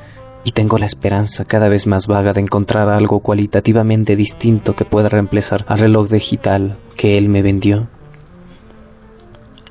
y 0.44 0.52
tengo 0.52 0.78
la 0.78 0.86
esperanza 0.86 1.46
cada 1.46 1.68
vez 1.68 1.88
más 1.88 2.08
vaga 2.08 2.34
de 2.34 2.42
encontrar 2.42 2.90
algo 2.90 3.20
cualitativamente 3.20 4.16
distinto 4.16 4.76
que 4.76 4.86
pueda 4.86 5.10
reemplazar 5.10 5.66
al 5.68 5.80
reloj 5.80 6.10
digital 6.10 6.78
que 6.96 7.18
él 7.18 7.30
me 7.30 7.42
vendió. 7.42 7.88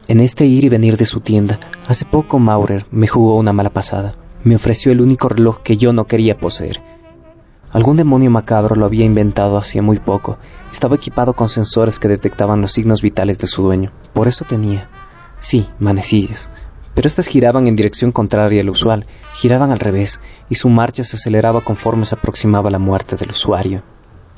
En 0.09 0.21
este 0.21 0.47
ir 0.47 0.65
y 0.65 0.69
venir 0.69 0.97
de 0.97 1.07
su 1.07 1.21
tienda, 1.21 1.59
hace 1.87 2.05
poco 2.05 2.39
Maurer 2.39 2.87
me 2.91 3.07
jugó 3.07 3.37
una 3.37 3.53
mala 3.53 3.71
pasada. 3.71 4.15
Me 4.45 4.57
ofreció 4.57 4.93
el 4.93 5.01
único 5.01 5.29
reloj 5.29 5.61
que 5.63 5.77
yo 5.77 5.93
no 5.93 6.07
quería 6.07 6.39
poseer. 6.39 6.81
Algún 7.73 7.99
demonio 7.99 8.31
macabro 8.31 8.75
lo 8.75 8.87
había 8.87 9.05
inventado 9.05 9.59
hacía 9.59 9.83
muy 9.83 9.99
poco. 9.99 10.39
Estaba 10.73 10.97
equipado 10.97 11.35
con 11.35 11.51
sensores 11.51 11.99
que 11.99 12.09
detectaban 12.09 12.63
los 12.63 12.73
signos 12.73 13.03
vitales 13.03 13.39
de 13.39 13.47
su 13.47 13.63
dueño. 13.63 13.93
Por 14.15 14.29
eso 14.29 14.47
tenía, 14.47 14.89
sí, 15.41 15.69
manecillas, 15.79 16.51
pero 16.95 17.07
éstas 17.07 17.27
giraban 17.27 17.69
en 17.69 17.77
dirección 17.77 18.11
contraria 18.11 18.63
al 18.63 18.71
usual, 18.71 19.07
giraban 19.35 19.71
al 19.71 19.79
revés, 19.79 20.21
y 20.49 20.55
su 20.57 20.69
marcha 20.69 21.05
se 21.05 21.17
aceleraba 21.17 21.61
conforme 21.61 22.07
se 22.07 22.15
aproximaba 22.15 22.71
la 22.71 22.79
muerte 22.79 23.17
del 23.17 23.31
usuario. 23.31 23.83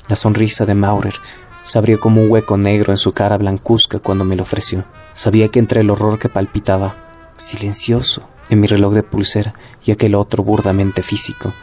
La 0.07 0.15
sonrisa 0.15 0.65
de 0.65 0.75
Maurer 0.75 1.15
se 1.63 1.77
abrió 1.77 1.99
como 1.99 2.21
un 2.21 2.31
hueco 2.31 2.57
negro 2.57 2.91
en 2.91 2.97
su 2.97 3.13
cara 3.13 3.37
blancuzca 3.37 3.99
cuando 3.99 4.23
me 4.23 4.35
lo 4.35 4.43
ofreció. 4.43 4.85
Sabía 5.13 5.49
que 5.49 5.59
entre 5.59 5.81
el 5.81 5.89
horror 5.89 6.19
que 6.19 6.29
palpitaba, 6.29 7.31
silencioso, 7.37 8.27
en 8.49 8.59
mi 8.59 8.67
reloj 8.67 8.93
de 8.93 9.03
pulsera 9.03 9.53
y 9.83 9.91
aquel 9.91 10.15
otro 10.15 10.43
burdamente 10.43 11.01
físico, 11.01 11.53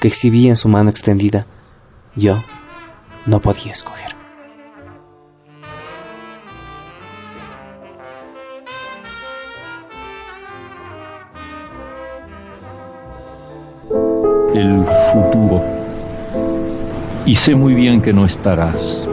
que 0.00 0.08
exhibía 0.08 0.50
en 0.50 0.56
su 0.56 0.68
mano 0.68 0.90
extendida, 0.90 1.46
yo 2.14 2.42
no 3.26 3.40
podía 3.40 3.72
escoger. 3.72 4.23
El 14.54 14.84
futuro. 15.12 15.62
Y 17.26 17.34
sé 17.34 17.56
muy 17.56 17.74
bien 17.74 18.00
que 18.00 18.12
no 18.12 18.24
estarás. 18.24 19.04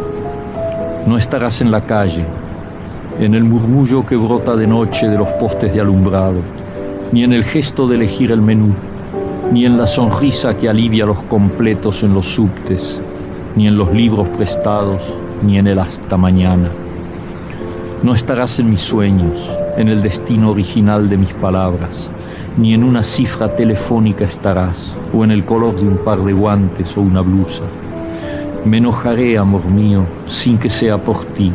No 1.08 1.18
estarás 1.18 1.62
en 1.62 1.72
la 1.72 1.82
calle, 1.82 2.26
en 3.20 3.34
el 3.34 3.44
murmullo 3.44 4.06
que 4.06 4.16
brota 4.16 4.56
de 4.56 4.68
noche 4.68 5.10
de 5.10 5.18
los 5.18 5.28
postes 5.30 5.74
de 5.74 5.82
alumbrado, 5.82 6.42
ni 7.12 7.24
en 7.24 7.34
el 7.34 7.44
gesto 7.44 7.88
de 7.88 7.96
elegir 7.96 8.32
el 8.32 8.42
menú, 8.42 8.76
ni 9.52 9.66
en 9.66 9.78
la 9.78 9.88
sonrisa 9.88 10.56
que 10.56 10.70
alivia 10.70 11.08
los 11.08 11.20
completos 11.24 12.04
en 12.04 12.14
los 12.14 12.28
subtes, 12.28 13.02
ni 13.56 13.68
en 13.68 13.78
los 13.78 13.92
libros 13.92 14.28
prestados, 14.30 15.02
ni 15.42 15.58
en 15.58 15.66
el 15.66 15.80
hasta 15.80 16.18
mañana. 16.18 16.70
No 18.04 18.14
estarás 18.14 18.60
en 18.60 18.70
mis 18.70 18.82
sueños, 18.82 19.50
en 19.76 19.90
el 19.90 20.04
destino 20.04 20.52
original 20.52 21.10
de 21.10 21.18
mis 21.18 21.34
palabras, 21.34 22.12
ni 22.58 22.74
en 22.74 22.84
una 22.84 23.02
cifra 23.02 23.56
telefónica 23.56 24.26
estarás, 24.26 24.94
o 25.14 25.24
en 25.24 25.32
el 25.32 25.46
color 25.46 25.76
de 25.76 25.88
un 25.88 25.98
par 25.98 26.22
de 26.24 26.34
guantes 26.34 26.98
o 26.98 27.02
una 27.02 27.22
blusa. 27.22 27.64
Me 28.66 28.78
enojaré, 28.78 29.38
amor 29.38 29.66
mío, 29.66 30.04
sin 30.28 30.58
que 30.58 30.70
sea 30.70 30.98
por 30.98 31.24
ti, 31.26 31.52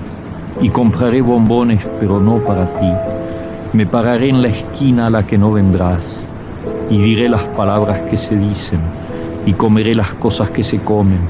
y 0.61 0.70
compraré 0.70 1.20
bombones, 1.20 1.86
pero 2.01 2.18
no 2.18 2.38
para 2.38 2.66
ti. 2.78 2.90
Me 3.74 3.86
pararé 3.86 4.30
en 4.30 4.40
la 4.40 4.49
esquina 4.49 5.07
a 5.07 5.11
la 5.11 5.26
que 5.26 5.36
no 5.36 5.53
vendrás, 5.53 6.26
y 6.90 6.99
diré 6.99 7.28
las 7.28 7.42
palabras 7.42 8.03
que 8.03 8.16
se 8.16 8.34
dicen, 8.36 8.80
y 9.44 9.53
comeré 9.53 9.94
las 9.94 10.14
cosas 10.14 10.51
que 10.51 10.64
se 10.64 10.78
comen, 10.78 11.20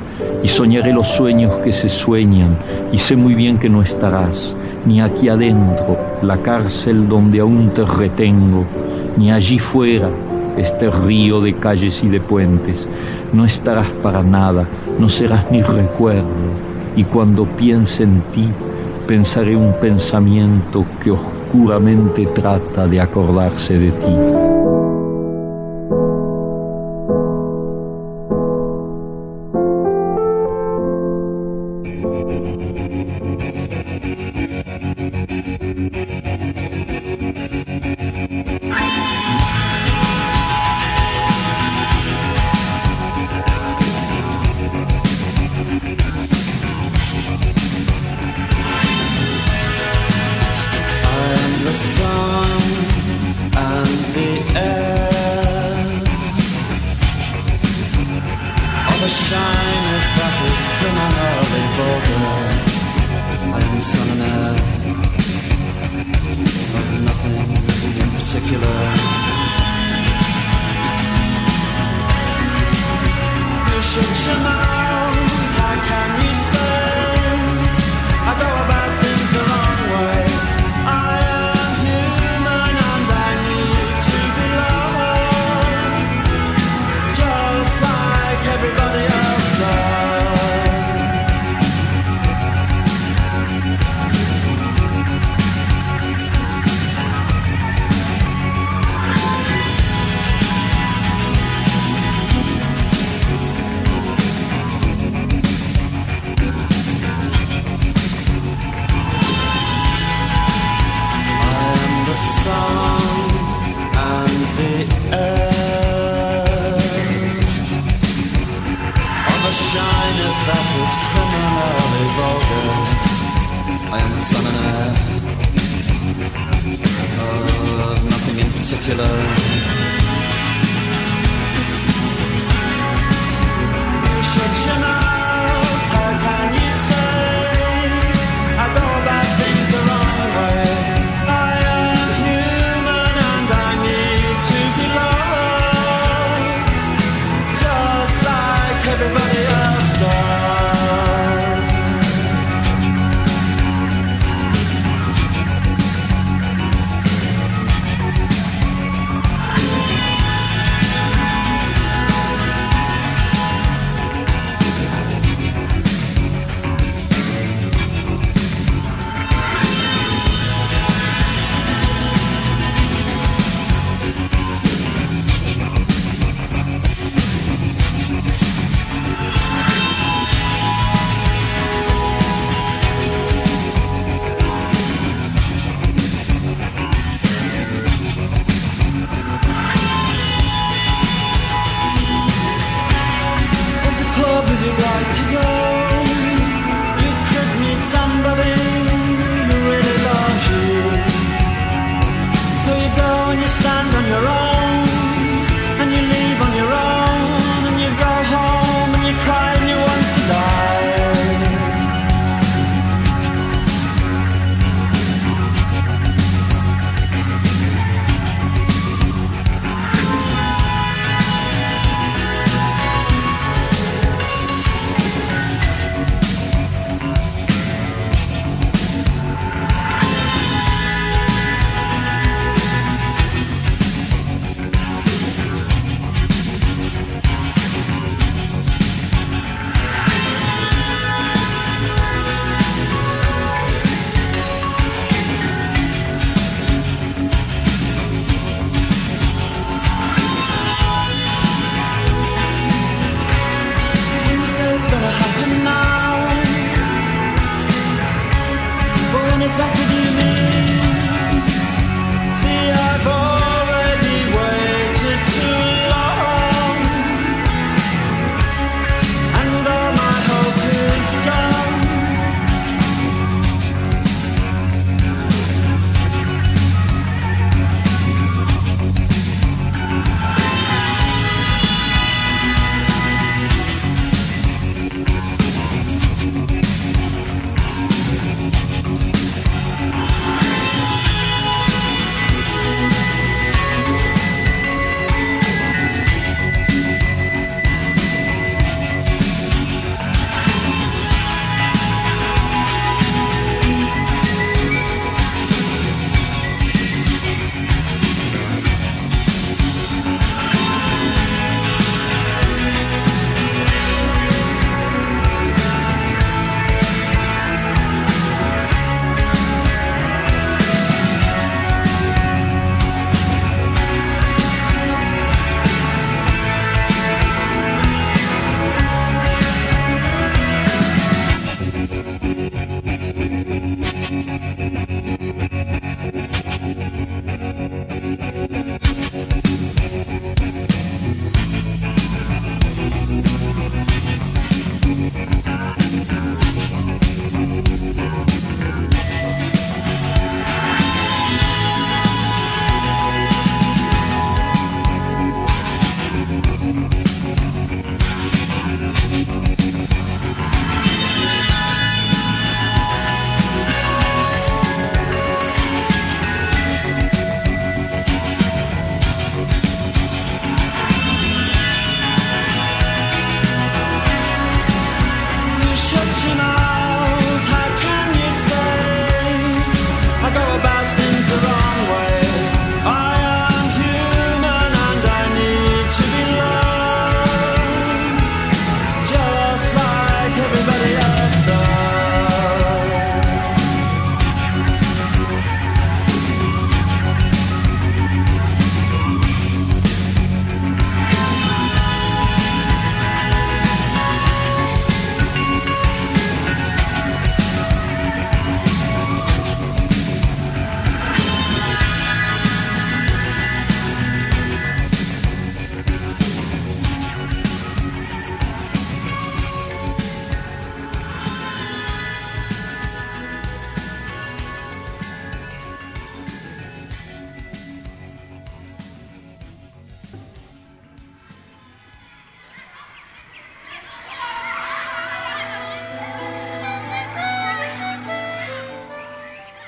y 0.42 0.48
soñaré 0.48 0.92
los 0.92 1.08
sueños 1.08 1.56
que 1.58 1.72
se 1.72 1.88
sueñan, 1.88 2.56
y 2.92 2.98
sé 2.98 3.16
muy 3.16 3.34
bien 3.34 3.58
que 3.58 3.68
no 3.68 3.82
estarás, 3.82 4.56
ni 4.86 5.00
aquí 5.00 5.28
adentro, 5.28 5.98
la 6.22 6.38
cárcel 6.38 7.08
donde 7.08 7.40
aún 7.40 7.70
te 7.70 7.84
retengo, 7.84 8.64
ni 9.16 9.30
allí 9.30 9.58
fuera, 9.58 10.08
este 10.56 10.90
río 10.90 11.40
de 11.40 11.54
calles 11.54 12.02
y 12.04 12.08
de 12.08 12.20
puentes. 12.20 12.88
No 13.32 13.44
estarás 13.44 13.88
para 14.02 14.22
nada, 14.22 14.66
no 14.98 15.08
serás 15.08 15.50
ni 15.50 15.62
recuerdo, 15.62 16.24
y 16.94 17.04
cuando 17.04 17.44
piense 17.44 18.04
en 18.04 18.20
ti, 18.32 18.48
pensaré 19.06 19.56
un 19.56 19.74
pensamiento 19.80 20.84
que 21.02 21.10
oscuramente 21.10 22.26
trata 22.26 22.86
de 22.86 23.00
acordarse 23.00 23.78
de 23.78 23.90
ti. 23.90 24.45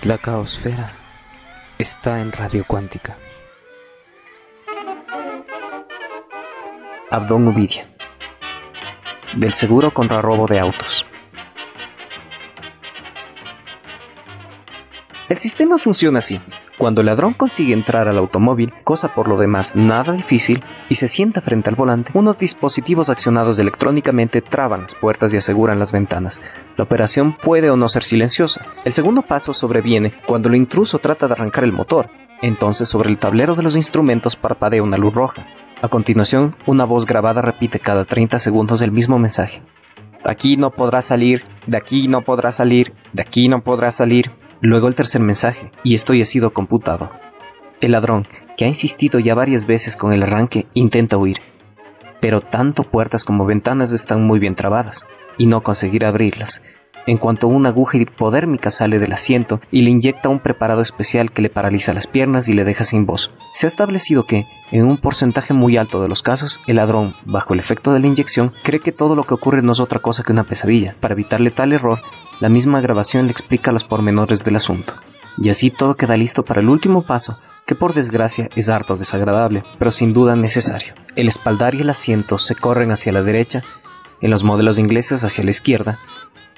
La 0.08 0.16
caosfera 0.16 0.90
está 1.76 2.22
en 2.22 2.32
radio 2.32 2.64
cuántica. 2.66 3.14
Abdón 7.10 7.46
Uvidia. 7.48 7.86
Del 9.36 9.52
seguro 9.52 9.92
contra 9.92 10.22
robo 10.22 10.46
de 10.46 10.60
autos. 10.60 11.04
El 15.28 15.36
sistema 15.36 15.76
funciona 15.76 16.20
así. 16.20 16.40
Cuando 16.78 17.00
el 17.00 17.06
ladrón 17.06 17.34
consigue 17.34 17.74
entrar 17.74 18.06
al 18.06 18.18
automóvil, 18.18 18.72
cosa 18.84 19.12
por 19.12 19.26
lo 19.26 19.36
demás 19.36 19.74
nada 19.74 20.12
difícil, 20.12 20.62
y 20.88 20.94
se 20.94 21.08
sienta 21.08 21.40
frente 21.40 21.68
al 21.68 21.74
volante, 21.74 22.12
unos 22.14 22.38
dispositivos 22.38 23.10
accionados 23.10 23.58
electrónicamente 23.58 24.42
traban 24.42 24.82
las 24.82 24.94
puertas 24.94 25.34
y 25.34 25.38
aseguran 25.38 25.80
las 25.80 25.90
ventanas. 25.90 26.40
La 26.76 26.84
operación 26.84 27.36
puede 27.36 27.68
o 27.68 27.76
no 27.76 27.88
ser 27.88 28.04
silenciosa. 28.04 28.64
El 28.84 28.92
segundo 28.92 29.22
paso 29.22 29.52
sobreviene 29.54 30.14
cuando 30.24 30.48
el 30.48 30.54
intruso 30.54 30.98
trata 30.98 31.26
de 31.26 31.32
arrancar 31.32 31.64
el 31.64 31.72
motor. 31.72 32.10
Entonces 32.42 32.88
sobre 32.88 33.10
el 33.10 33.18
tablero 33.18 33.56
de 33.56 33.64
los 33.64 33.74
instrumentos 33.74 34.36
parpadea 34.36 34.80
una 34.80 34.98
luz 34.98 35.12
roja. 35.12 35.46
A 35.82 35.88
continuación, 35.88 36.54
una 36.66 36.84
voz 36.84 37.06
grabada 37.06 37.42
repite 37.42 37.80
cada 37.80 38.04
30 38.04 38.38
segundos 38.38 38.82
el 38.82 38.92
mismo 38.92 39.18
mensaje. 39.18 39.62
De 40.24 40.30
aquí 40.30 40.56
no 40.56 40.70
podrá 40.70 41.00
salir, 41.00 41.42
de 41.66 41.76
aquí 41.76 42.06
no 42.06 42.22
podrá 42.22 42.52
salir, 42.52 42.92
de 43.12 43.22
aquí 43.22 43.48
no 43.48 43.62
podrá 43.62 43.90
salir. 43.90 44.30
Luego 44.60 44.88
el 44.88 44.94
tercer 44.94 45.22
mensaje, 45.22 45.70
y 45.84 45.94
esto 45.94 46.14
ya 46.14 46.22
ha 46.22 46.26
sido 46.26 46.52
computado. 46.52 47.10
El 47.80 47.92
ladrón, 47.92 48.26
que 48.56 48.64
ha 48.64 48.68
insistido 48.68 49.20
ya 49.20 49.34
varias 49.34 49.66
veces 49.66 49.96
con 49.96 50.12
el 50.12 50.22
arranque, 50.22 50.66
intenta 50.74 51.16
huir. 51.16 51.38
Pero 52.20 52.40
tanto 52.40 52.82
puertas 52.82 53.24
como 53.24 53.46
ventanas 53.46 53.92
están 53.92 54.24
muy 54.24 54.40
bien 54.40 54.56
trabadas, 54.56 55.06
y 55.36 55.46
no 55.46 55.62
conseguirá 55.62 56.08
abrirlas. 56.08 56.60
En 57.06 57.16
cuanto 57.16 57.48
una 57.48 57.70
aguja 57.70 57.96
hipodérmica 57.96 58.70
sale 58.70 58.98
del 58.98 59.12
asiento 59.12 59.60
y 59.70 59.82
le 59.82 59.90
inyecta 59.90 60.28
un 60.28 60.40
preparado 60.40 60.82
especial 60.82 61.32
que 61.32 61.42
le 61.42 61.48
paraliza 61.48 61.94
las 61.94 62.06
piernas 62.06 62.48
y 62.48 62.54
le 62.54 62.64
deja 62.64 62.84
sin 62.84 63.06
voz. 63.06 63.30
Se 63.54 63.66
ha 63.66 63.68
establecido 63.68 64.24
que, 64.24 64.46
en 64.70 64.84
un 64.84 64.98
porcentaje 64.98 65.54
muy 65.54 65.76
alto 65.76 66.02
de 66.02 66.08
los 66.08 66.22
casos, 66.22 66.60
el 66.66 66.76
ladrón, 66.76 67.14
bajo 67.24 67.54
el 67.54 67.60
efecto 67.60 67.92
de 67.92 68.00
la 68.00 68.06
inyección, 68.06 68.52
cree 68.62 68.80
que 68.80 68.92
todo 68.92 69.14
lo 69.14 69.24
que 69.24 69.34
ocurre 69.34 69.62
no 69.62 69.72
es 69.72 69.80
otra 69.80 70.00
cosa 70.00 70.22
que 70.22 70.32
una 70.32 70.44
pesadilla. 70.44 70.96
Para 71.00 71.14
evitarle 71.14 71.50
tal 71.50 71.72
error, 71.72 72.00
la 72.40 72.48
misma 72.48 72.80
grabación 72.80 73.26
le 73.26 73.32
explica 73.32 73.72
los 73.72 73.84
pormenores 73.84 74.44
del 74.44 74.56
asunto. 74.56 74.94
Y 75.40 75.50
así 75.50 75.70
todo 75.70 75.96
queda 75.96 76.16
listo 76.16 76.44
para 76.44 76.60
el 76.60 76.68
último 76.68 77.06
paso, 77.06 77.38
que 77.66 77.74
por 77.74 77.94
desgracia 77.94 78.48
es 78.56 78.68
harto 78.68 78.96
desagradable, 78.96 79.62
pero 79.78 79.90
sin 79.90 80.12
duda 80.12 80.36
necesario. 80.36 80.94
El 81.16 81.28
espaldar 81.28 81.74
y 81.74 81.80
el 81.80 81.90
asiento 81.90 82.38
se 82.38 82.54
corren 82.54 82.90
hacia 82.90 83.12
la 83.12 83.22
derecha, 83.22 83.62
en 84.20 84.30
los 84.30 84.42
modelos 84.42 84.78
ingleses 84.78 85.22
hacia 85.22 85.44
la 85.44 85.50
izquierda, 85.50 86.00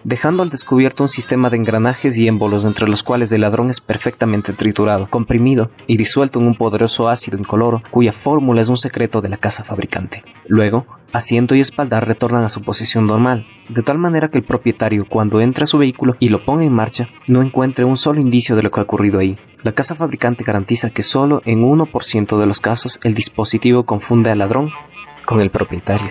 dejando 0.05 0.43
al 0.43 0.51
descubierto 0.51 1.05
un 1.05 1.09
sistema 1.09 1.51
de 1.51 1.57
engranajes 1.57 2.17
y 2.17 2.27
émbolos 2.27 2.65
entre 2.65 2.89
los 2.89 3.03
cuales 3.03 3.33
el 3.33 3.43
ladrón 3.43 3.71
es 3.71 3.81
perfectamente 3.81 4.53
triturado, 4.53 5.09
comprimido 5.09 5.71
y 5.87 5.97
disuelto 5.97 6.41
en 6.41 6.47
un 6.47 6.55
poderoso 6.55 7.09
ácido 7.09 7.39
incoloro 7.39 7.83
cuya 7.91 8.13
fórmula 8.13 8.61
es 8.61 8.69
un 8.69 8.77
secreto 8.77 9.21
de 9.21 9.29
la 9.29 9.37
casa 9.37 9.65
fabricante. 9.65 10.25
Luego, 10.47 10.87
asiento 11.13 11.55
y 11.55 11.61
espaldar 11.61 12.07
retornan 12.07 12.45
a 12.45 12.49
su 12.49 12.63
posición 12.63 13.07
normal, 13.07 13.47
de 13.69 13.83
tal 13.83 13.99
manera 13.99 14.29
que 14.29 14.39
el 14.39 14.45
propietario 14.45 15.07
cuando 15.09 15.41
entre 15.41 15.65
a 15.65 15.67
su 15.67 15.79
vehículo 15.79 16.17
y 16.19 16.29
lo 16.29 16.45
ponga 16.45 16.65
en 16.65 16.73
marcha 16.73 17.09
no 17.29 17.43
encuentre 17.43 17.85
un 17.85 17.97
solo 17.97 18.21
indicio 18.21 18.57
de 18.57 18.63
lo 18.63 18.71
que 18.71 18.81
ha 18.81 18.85
ocurrido 18.85 19.19
ahí. 19.19 19.39
La 19.63 19.73
casa 19.73 19.95
fabricante 19.95 20.45
garantiza 20.45 20.91
que 20.91 21.03
solo 21.03 21.43
en 21.45 21.63
1% 21.63 22.39
de 22.39 22.47
los 22.47 22.61
casos 22.61 22.99
el 23.05 23.15
dispositivo 23.15 23.85
confunde 23.85 24.31
al 24.31 24.39
ladrón 24.39 24.71
con 25.27 25.41
el 25.41 25.51
propietario. 25.51 26.11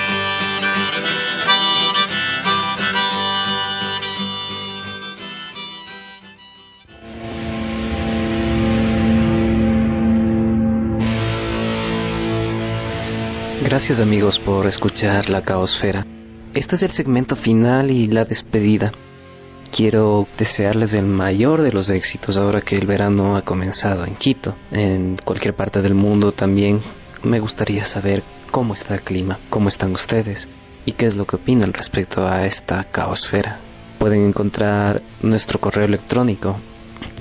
Gracias 13.71 14.01
amigos 14.01 14.37
por 14.37 14.67
escuchar 14.67 15.29
la 15.29 15.43
caosfera. 15.43 16.05
Este 16.53 16.75
es 16.75 16.83
el 16.83 16.89
segmento 16.89 17.37
final 17.37 17.89
y 17.89 18.07
la 18.07 18.25
despedida. 18.25 18.91
Quiero 19.71 20.27
desearles 20.37 20.93
el 20.93 21.05
mayor 21.05 21.61
de 21.61 21.71
los 21.71 21.89
éxitos 21.89 22.35
ahora 22.35 22.59
que 22.59 22.77
el 22.77 22.85
verano 22.85 23.37
ha 23.37 23.43
comenzado 23.43 24.03
en 24.03 24.17
Quito. 24.17 24.57
En 24.71 25.15
cualquier 25.23 25.55
parte 25.55 25.81
del 25.81 25.95
mundo 25.95 26.33
también 26.33 26.81
me 27.23 27.39
gustaría 27.39 27.85
saber 27.85 28.23
cómo 28.51 28.73
está 28.73 28.95
el 28.95 29.03
clima, 29.03 29.39
cómo 29.49 29.69
están 29.69 29.93
ustedes 29.93 30.49
y 30.85 30.91
qué 30.91 31.05
es 31.05 31.15
lo 31.15 31.25
que 31.25 31.37
opinan 31.37 31.71
respecto 31.71 32.27
a 32.27 32.45
esta 32.45 32.83
caosfera. 32.83 33.61
Pueden 33.99 34.25
encontrar 34.25 35.01
nuestro 35.21 35.61
correo 35.61 35.85
electrónico 35.85 36.57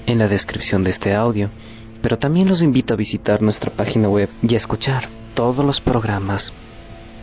en 0.07 0.19
la 0.19 0.27
descripción 0.27 0.83
de 0.83 0.91
este 0.91 1.15
audio, 1.15 1.49
pero 2.03 2.19
también 2.19 2.49
los 2.49 2.61
invito 2.61 2.95
a 2.95 2.97
visitar 2.97 3.41
nuestra 3.41 3.73
página 3.73 4.09
web 4.09 4.29
y 4.43 4.55
a 4.55 4.57
escuchar 4.57 5.20
todos 5.35 5.65
los 5.65 5.81
programas 5.81 6.53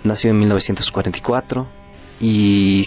Nació 0.05 0.31
en 0.31 0.39
1944 0.41 1.84
y 2.21 2.87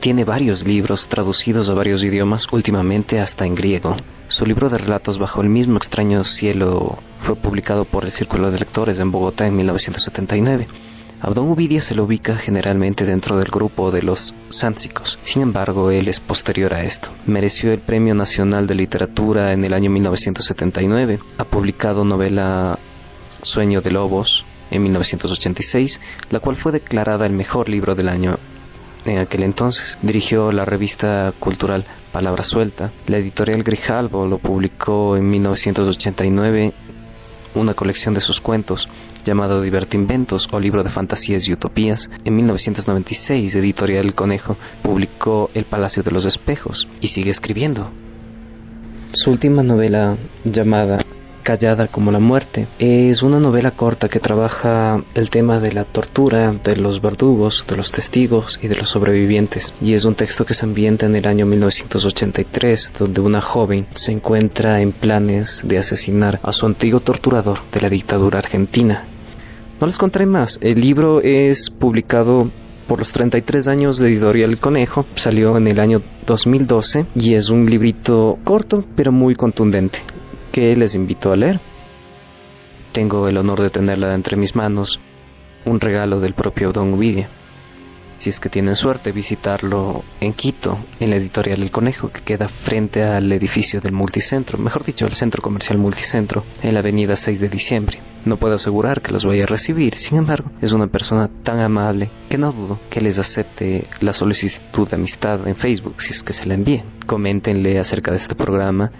tiene 0.00 0.24
varios 0.24 0.66
libros 0.66 1.08
traducidos 1.08 1.70
a 1.70 1.74
varios 1.74 2.04
idiomas, 2.04 2.46
últimamente 2.52 3.20
hasta 3.20 3.46
en 3.46 3.54
griego. 3.54 3.96
Su 4.28 4.46
libro 4.46 4.68
de 4.68 4.78
relatos 4.78 5.18
Bajo 5.18 5.40
el 5.40 5.48
mismo 5.48 5.76
extraño 5.76 6.24
cielo 6.24 6.98
fue 7.20 7.36
publicado 7.36 7.84
por 7.84 8.04
el 8.04 8.12
Círculo 8.12 8.50
de 8.50 8.58
Lectores 8.58 8.98
en 8.98 9.10
Bogotá 9.10 9.46
en 9.46 9.56
1979. 9.56 10.68
Abdón 11.20 11.48
Uvidia 11.48 11.80
se 11.80 11.94
lo 11.94 12.04
ubica 12.04 12.36
generalmente 12.36 13.06
dentro 13.06 13.38
del 13.38 13.48
grupo 13.48 13.90
de 13.90 14.02
los 14.02 14.34
sánsicos. 14.50 15.18
Sin 15.22 15.40
embargo, 15.40 15.90
él 15.90 16.08
es 16.08 16.20
posterior 16.20 16.74
a 16.74 16.84
esto. 16.84 17.14
Mereció 17.24 17.72
el 17.72 17.80
Premio 17.80 18.14
Nacional 18.14 18.66
de 18.66 18.74
Literatura 18.74 19.54
en 19.54 19.64
el 19.64 19.72
año 19.72 19.88
1979. 19.88 21.20
Ha 21.38 21.44
publicado 21.44 22.04
novela 22.04 22.78
Sueño 23.40 23.80
de 23.80 23.90
Lobos 23.90 24.44
en 24.70 24.82
1986, 24.82 25.98
la 26.28 26.40
cual 26.40 26.56
fue 26.56 26.72
declarada 26.72 27.24
el 27.24 27.32
mejor 27.32 27.70
libro 27.70 27.94
del 27.94 28.10
año 28.10 28.38
en 29.04 29.18
aquel 29.18 29.42
entonces. 29.42 29.98
Dirigió 30.02 30.52
la 30.52 30.64
revista 30.64 31.32
cultural 31.38 31.86
Palabra 32.12 32.44
Suelta. 32.44 32.92
La 33.06 33.18
editorial 33.18 33.62
Grijalbo 33.62 34.26
lo 34.26 34.38
publicó 34.38 35.16
en 35.16 35.28
1989 35.28 36.72
una 37.54 37.74
colección 37.74 38.14
de 38.14 38.20
sus 38.20 38.40
cuentos 38.40 38.88
llamado 39.24 39.62
Divertinventos 39.62 40.48
o 40.52 40.60
Libro 40.60 40.84
de 40.84 40.90
Fantasías 40.90 41.48
y 41.48 41.52
Utopías. 41.52 42.10
En 42.24 42.36
1996, 42.36 43.54
Editorial 43.56 44.14
Conejo 44.14 44.56
publicó 44.82 45.50
El 45.54 45.64
Palacio 45.64 46.02
de 46.02 46.10
los 46.10 46.24
Espejos 46.24 46.88
y 47.00 47.08
sigue 47.08 47.30
escribiendo. 47.30 47.90
Su 49.12 49.30
última 49.30 49.62
novela, 49.62 50.18
llamada 50.44 50.98
Callada 51.44 51.88
como 51.88 52.10
la 52.10 52.20
muerte, 52.20 52.68
es 52.78 53.22
una 53.22 53.38
novela 53.38 53.72
corta 53.72 54.08
que 54.08 54.18
trabaja 54.18 55.04
el 55.14 55.28
tema 55.28 55.60
de 55.60 55.72
la 55.72 55.84
tortura, 55.84 56.52
de 56.52 56.74
los 56.74 57.02
verdugos, 57.02 57.66
de 57.68 57.76
los 57.76 57.92
testigos 57.92 58.58
y 58.62 58.68
de 58.68 58.76
los 58.76 58.88
sobrevivientes. 58.88 59.74
Y 59.78 59.92
es 59.92 60.06
un 60.06 60.14
texto 60.14 60.46
que 60.46 60.54
se 60.54 60.64
ambienta 60.64 61.04
en 61.04 61.16
el 61.16 61.26
año 61.26 61.44
1983, 61.44 62.94
donde 62.98 63.20
una 63.20 63.42
joven 63.42 63.86
se 63.92 64.12
encuentra 64.12 64.80
en 64.80 64.92
planes 64.92 65.62
de 65.66 65.76
asesinar 65.76 66.40
a 66.42 66.54
su 66.54 66.64
antiguo 66.64 67.00
torturador 67.00 67.58
de 67.70 67.82
la 67.82 67.90
dictadura 67.90 68.38
argentina. 68.38 69.06
No 69.78 69.86
les 69.86 69.98
contaré 69.98 70.24
más, 70.24 70.58
el 70.62 70.80
libro 70.80 71.20
es 71.20 71.68
publicado 71.68 72.50
por 72.88 73.00
los 73.00 73.12
33 73.12 73.66
años 73.66 73.98
de 73.98 74.08
Editorial 74.08 74.58
Conejo, 74.58 75.04
salió 75.14 75.58
en 75.58 75.66
el 75.66 75.78
año 75.78 76.00
2012 76.24 77.04
y 77.14 77.34
es 77.34 77.50
un 77.50 77.66
librito 77.66 78.38
corto 78.44 78.82
pero 78.96 79.12
muy 79.12 79.34
contundente 79.34 80.00
que 80.54 80.76
les 80.76 80.94
invito 80.94 81.32
a 81.32 81.36
leer. 81.36 81.60
Tengo 82.92 83.26
el 83.26 83.38
honor 83.38 83.60
de 83.60 83.70
tenerla 83.70 84.14
entre 84.14 84.36
mis 84.36 84.54
manos, 84.54 85.00
un 85.64 85.80
regalo 85.80 86.20
del 86.20 86.34
propio 86.34 86.70
Don 86.70 86.94
Uvidia. 86.94 87.28
Si 88.18 88.30
es 88.30 88.38
que 88.38 88.48
tienen 88.48 88.76
suerte 88.76 89.10
visitarlo 89.10 90.04
en 90.20 90.32
Quito, 90.32 90.78
en 91.00 91.10
la 91.10 91.16
editorial 91.16 91.60
El 91.60 91.72
Conejo, 91.72 92.12
que 92.12 92.20
queda 92.20 92.46
frente 92.46 93.02
al 93.02 93.32
edificio 93.32 93.80
del 93.80 93.94
multicentro, 93.94 94.56
mejor 94.56 94.84
dicho, 94.84 95.06
el 95.06 95.14
centro 95.14 95.42
comercial 95.42 95.78
multicentro, 95.78 96.44
en 96.62 96.74
la 96.74 96.78
avenida 96.78 97.16
6 97.16 97.40
de 97.40 97.48
diciembre. 97.48 97.98
No 98.24 98.36
puedo 98.36 98.54
asegurar 98.54 99.02
que 99.02 99.10
los 99.10 99.24
vaya 99.24 99.42
a 99.42 99.48
recibir, 99.48 99.96
sin 99.96 100.18
embargo, 100.18 100.52
es 100.62 100.70
una 100.70 100.86
persona 100.86 101.28
tan 101.42 101.58
amable 101.58 102.12
que 102.30 102.38
no 102.38 102.52
dudo 102.52 102.78
que 102.90 103.00
les 103.00 103.18
acepte 103.18 103.88
la 103.98 104.12
solicitud 104.12 104.88
de 104.88 104.94
amistad 104.94 105.48
en 105.48 105.56
Facebook 105.56 106.00
si 106.00 106.12
es 106.12 106.22
que 106.22 106.32
se 106.32 106.46
la 106.46 106.54
envíen. 106.54 106.84
Coméntenle 107.08 107.80
acerca 107.80 108.12
de 108.12 108.18
este 108.18 108.36
programa 108.36 108.92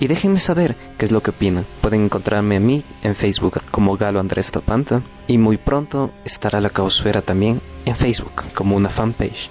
y 0.00 0.06
déjenme 0.06 0.38
saber 0.40 0.76
qué 0.96 1.04
es 1.04 1.12
lo 1.12 1.22
que 1.22 1.30
opinan. 1.30 1.66
Pueden 1.82 2.06
encontrarme 2.06 2.56
a 2.56 2.60
mí 2.60 2.82
en 3.02 3.14
Facebook 3.14 3.62
como 3.70 3.98
Galo 3.98 4.18
Andrés 4.18 4.50
Topanta 4.50 5.02
y 5.28 5.36
muy 5.36 5.58
pronto 5.58 6.10
estará 6.24 6.60
la 6.60 6.70
caosfera 6.70 7.20
también 7.20 7.60
en 7.84 7.94
Facebook 7.94 8.44
como 8.54 8.76
una 8.76 8.88
fanpage. 8.88 9.50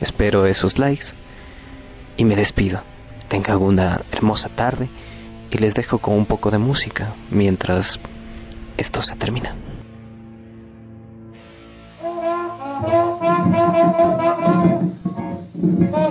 Espero 0.00 0.46
esos 0.46 0.78
likes 0.78 1.08
y 2.16 2.24
me 2.24 2.36
despido. 2.36 2.82
Tengan 3.26 3.58
una 3.60 4.00
hermosa 4.12 4.48
tarde 4.48 4.88
y 5.50 5.58
les 5.58 5.74
dejo 5.74 5.98
con 5.98 6.14
un 6.14 6.26
poco 6.26 6.52
de 6.52 6.58
música 6.58 7.16
mientras 7.30 7.98
esto 8.76 9.02
se 9.02 9.16
termina. 9.16 9.56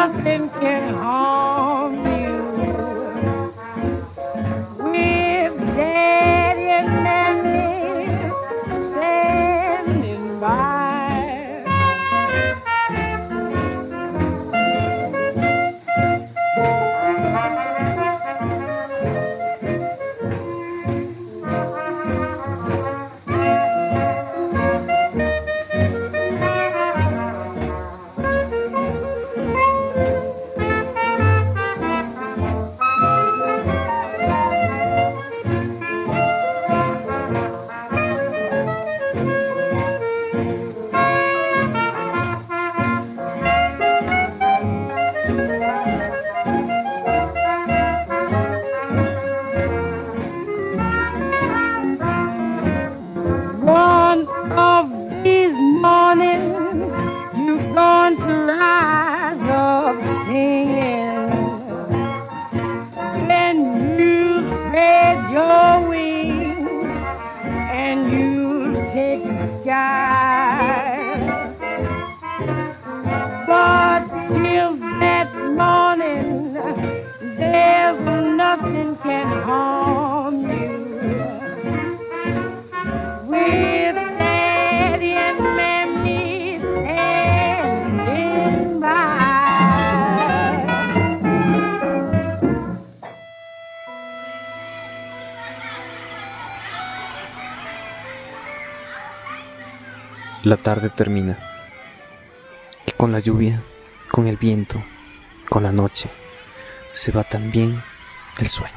nothing 0.00 0.39
La 100.50 100.56
tarde 100.56 100.88
termina. 100.88 101.38
Y 102.84 102.90
con 102.90 103.12
la 103.12 103.20
lluvia, 103.20 103.62
con 104.10 104.26
el 104.26 104.36
viento, 104.36 104.82
con 105.48 105.62
la 105.62 105.70
noche, 105.70 106.10
se 106.90 107.12
va 107.12 107.22
también 107.22 107.80
el 108.40 108.48
sueño. 108.48 108.74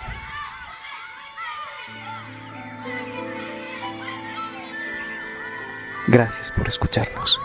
Gracias 6.09 6.51
por 6.51 6.67
escucharnos. 6.67 7.41